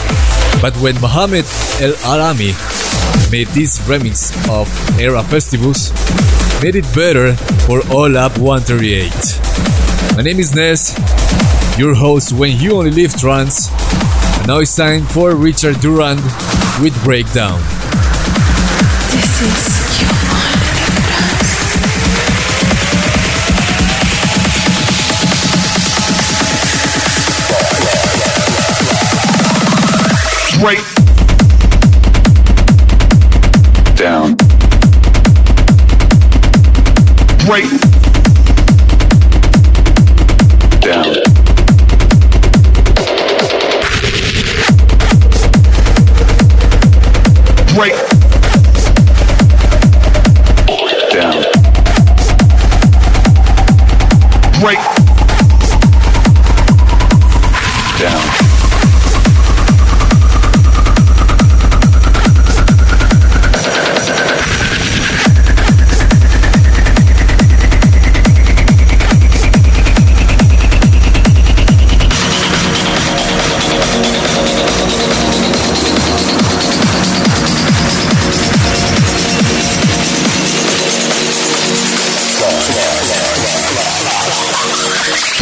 [0.60, 1.46] But when Mhammed
[1.80, 2.52] El Alami
[3.32, 4.68] made this remix of
[5.00, 5.90] Era Festivus,
[6.62, 7.34] made it better
[7.64, 9.10] for All Up 138.
[10.18, 10.92] My name is Ness,
[11.78, 13.70] your host when you only live trance,
[14.36, 16.20] and now it's time for Richard Durand
[16.82, 17.58] with Breakdown.
[19.12, 19.75] This is
[30.66, 30.95] Break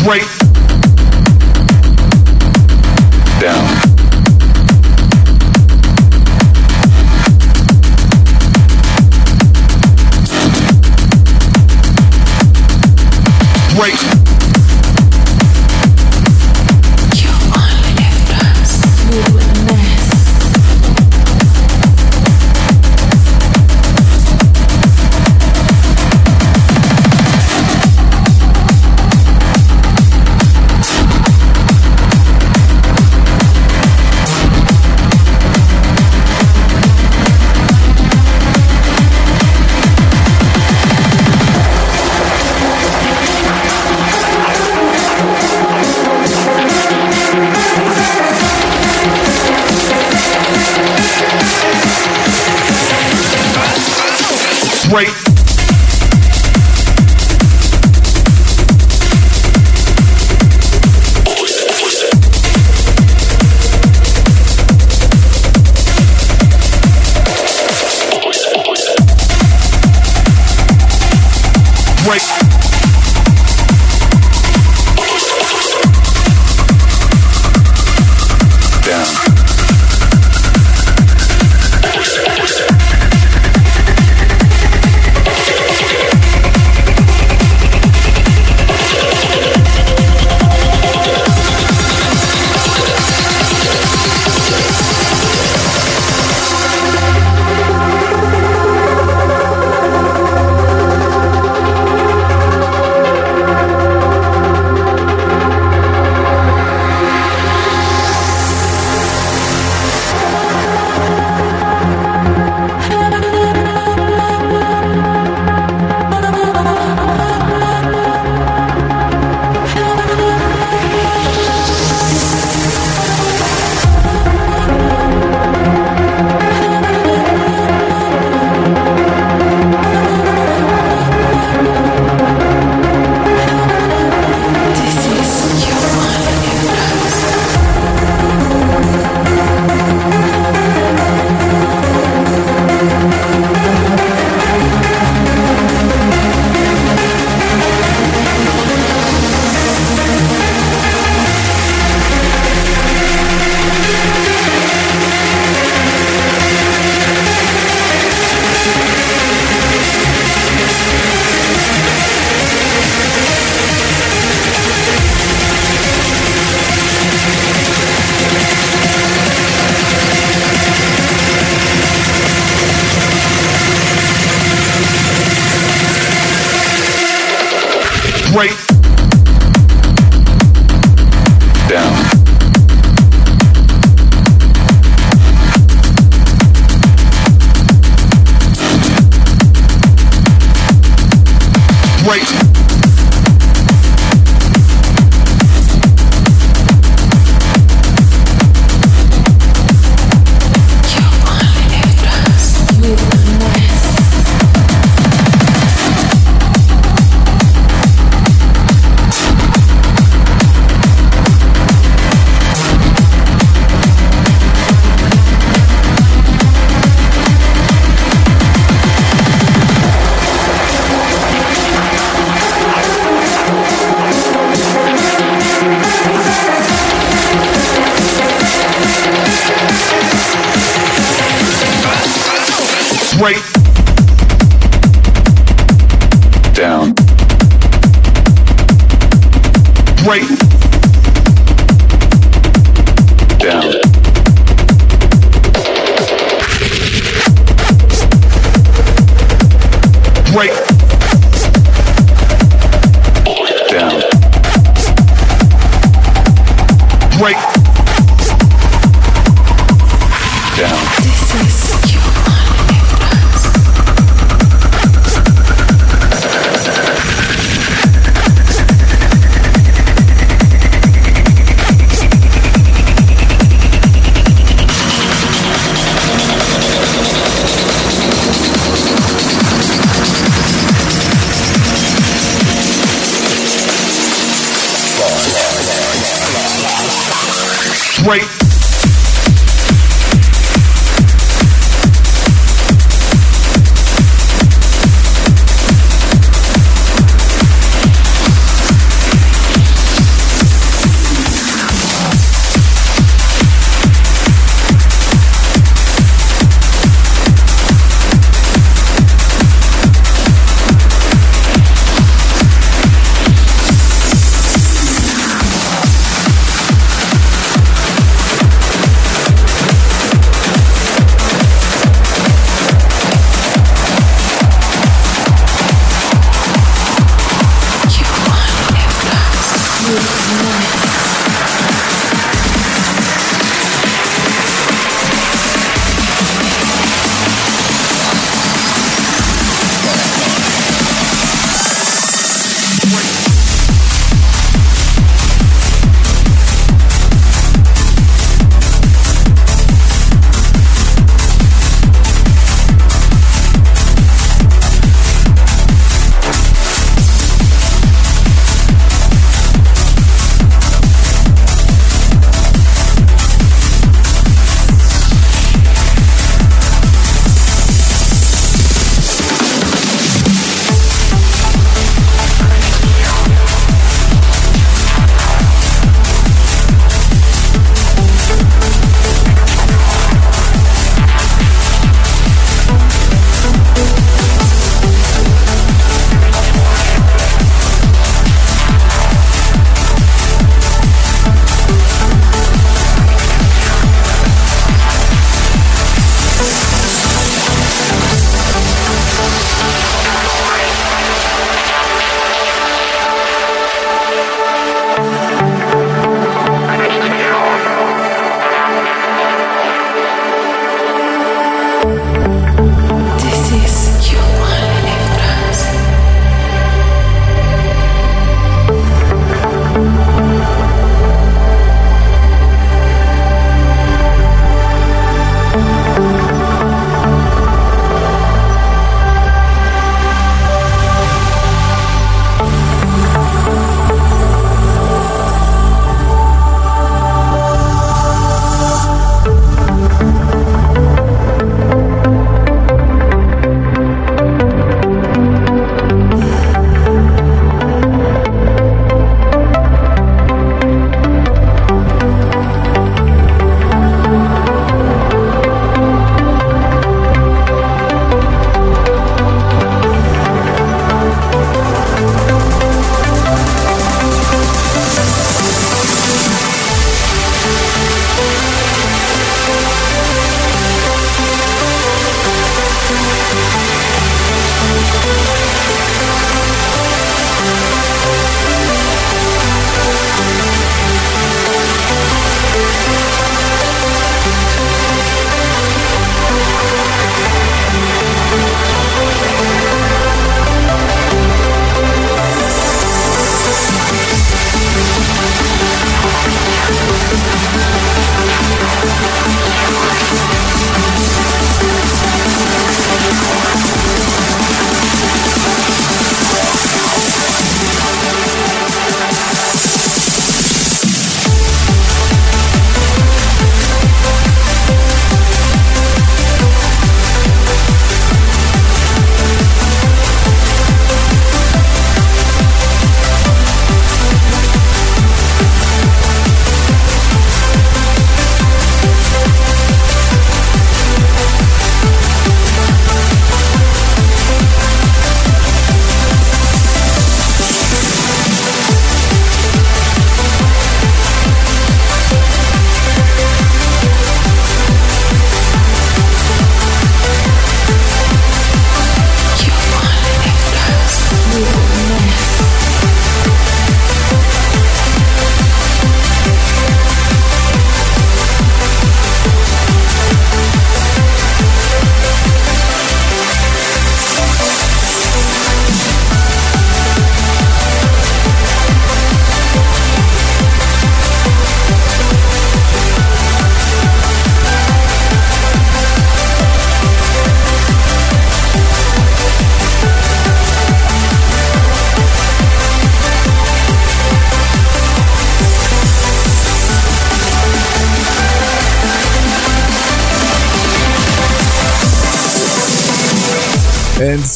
[0.05, 0.44] Break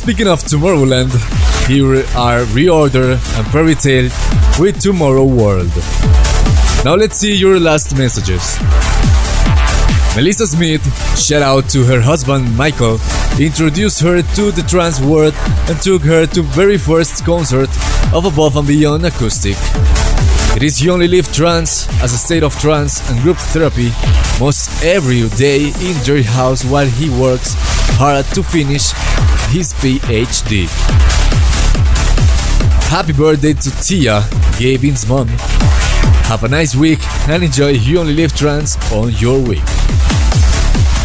[0.09, 1.13] speaking of Tomorrowland,
[1.69, 4.05] here are Reorder and Fairy Tail
[4.59, 5.71] with Tomorrow World.
[6.83, 8.57] Now let's see your last messages.
[10.17, 10.83] Melissa Smith,
[11.19, 12.99] shout out to her husband Michael,
[13.39, 15.35] introduced her to the trance world
[15.69, 17.69] and took her to very first concert
[18.15, 19.59] of Above and Beyond Acoustic.
[20.57, 23.91] It is You Only Live Trance as a state of trance and group therapy
[24.41, 27.53] most every day in Jerry house while he works
[28.01, 28.95] hard to finish
[29.49, 30.66] his PhD.
[32.91, 34.23] Happy birthday to Tia,
[34.59, 35.29] Gavin's mom.
[36.29, 36.99] Have a nice week
[37.29, 39.65] and enjoy You Only Live Trance on your week.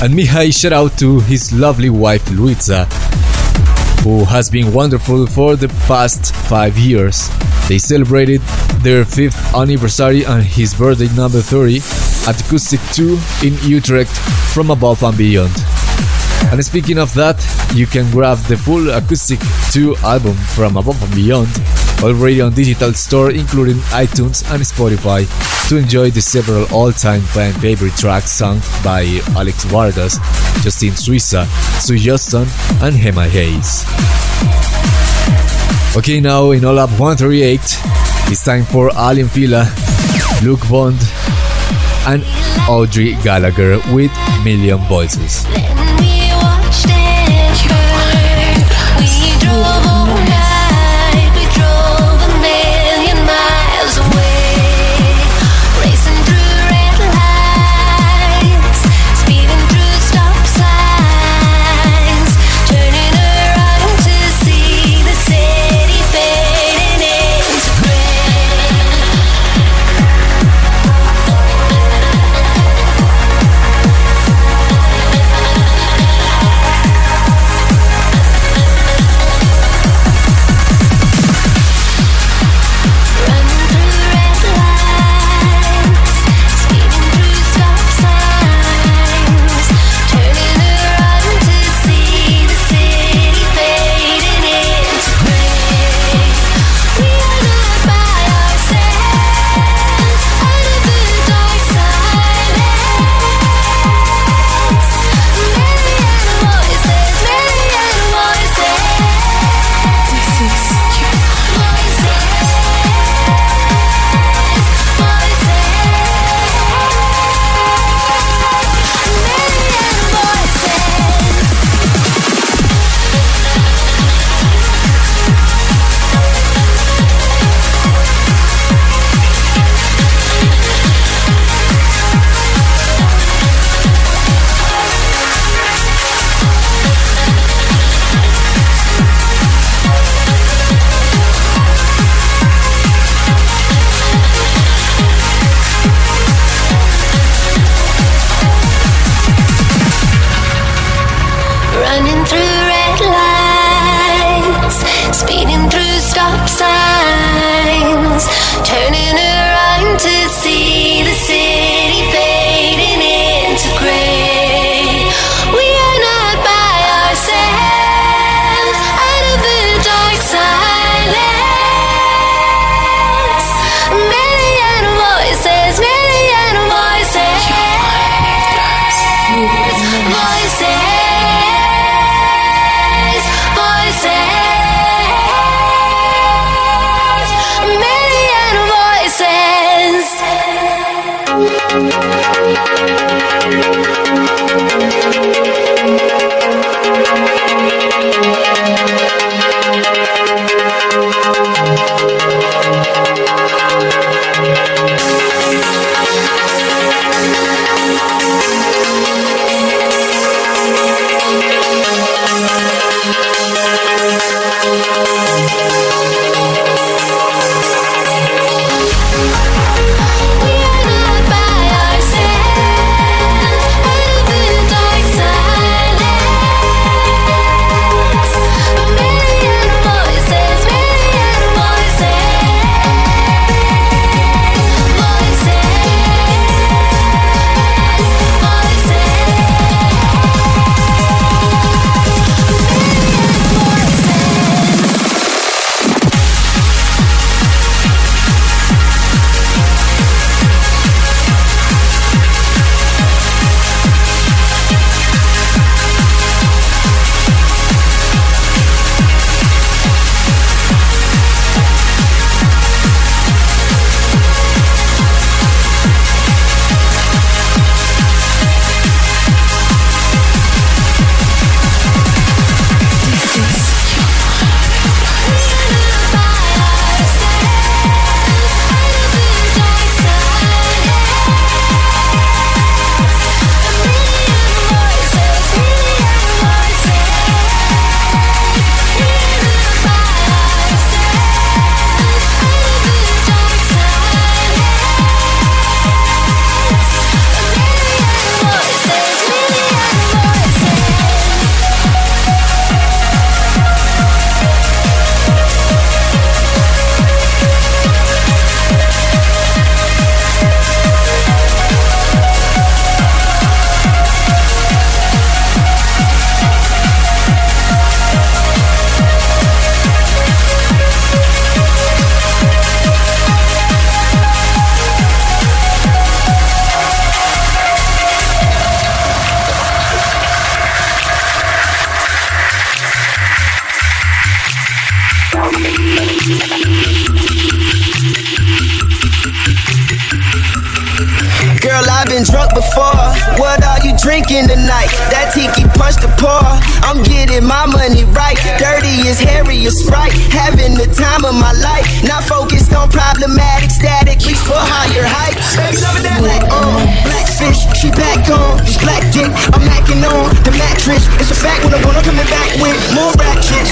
[0.02, 2.86] And Mihai shout out to his lovely wife Luisa,
[4.04, 7.30] who has been wonderful for the past five years.
[7.70, 8.42] They celebrated
[8.82, 11.78] their fifth anniversary and his birthday number 30
[12.28, 14.12] at Acoustic 2 in Utrecht
[14.54, 15.73] from above and beyond.
[16.52, 17.38] And speaking of that,
[17.74, 19.40] you can grab the full Acoustic
[19.72, 21.50] 2 album from Above and Beyond
[22.04, 25.24] already on digital store including iTunes and Spotify
[25.70, 29.04] to enjoy the several all-time fan favorite tracks sung by
[29.38, 30.20] Alex Vargas,
[30.62, 31.46] Justine Suissa,
[31.80, 32.48] Zoë Johnston
[32.82, 33.86] and Gemma Hayes.
[35.96, 37.60] Okay, now in All Up 138,
[38.32, 39.72] it's time for Aly & Fila,
[40.44, 41.00] Luke Bond,
[42.06, 42.24] and
[42.68, 44.12] Audrey Gallagher with
[44.44, 45.46] Million Voices.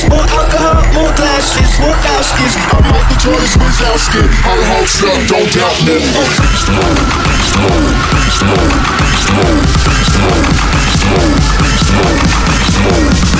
[0.10, 2.56] more alcohol, more glasses, more Faustus.
[2.76, 4.24] I'm out the Jordan's Wazowski.
[4.44, 5.96] How the house up, don't doubt me.
[5.96, 11.32] Beast mode, beast mode, beast mode, beast mode, beast mode,
[11.62, 12.20] beast mode,
[12.52, 13.31] beast mode.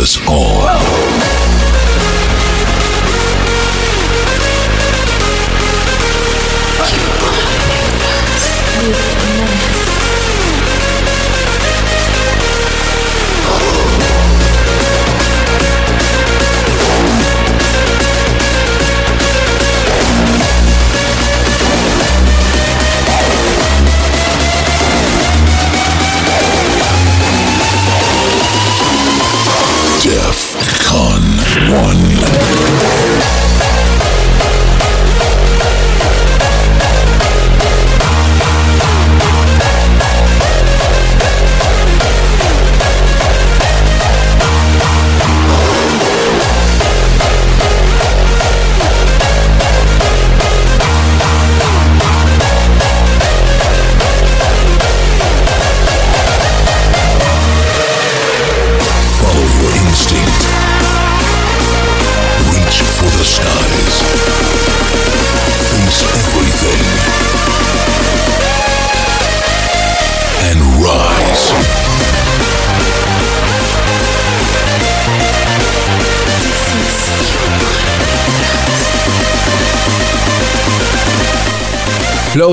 [0.00, 0.49] Us all.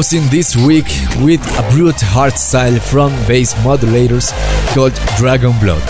[0.08, 0.88] Closing this week
[1.20, 4.32] with a brute hard style from bass modulators
[4.74, 5.82] called Dragon Blood.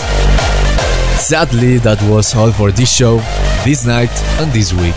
[1.20, 3.18] Sadly, that was all for this show,
[3.64, 4.96] this night, and this week.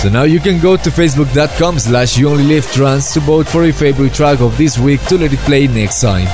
[0.00, 3.64] So now you can go to facebook.com slash you only live trance to vote for
[3.64, 6.28] your favorite track of this week to let it play next time.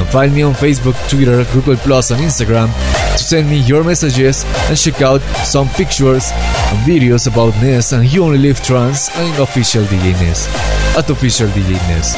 [0.00, 2.72] And find me on Facebook, Twitter, Google Plus, and Instagram
[3.12, 6.32] to send me your messages and check out some pictures
[6.78, 10.48] videos about Ness and You Only Live Trance and official DJ Ness
[10.96, 12.14] at official DJ Ness.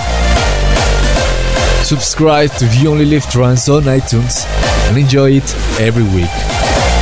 [1.87, 4.47] Subscribe to You Only Live Trance on iTunes
[4.89, 6.31] and enjoy it every week.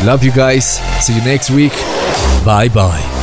[0.05, 0.79] Love you guys.
[1.05, 1.73] See you next week.
[2.45, 3.14] Bye bye.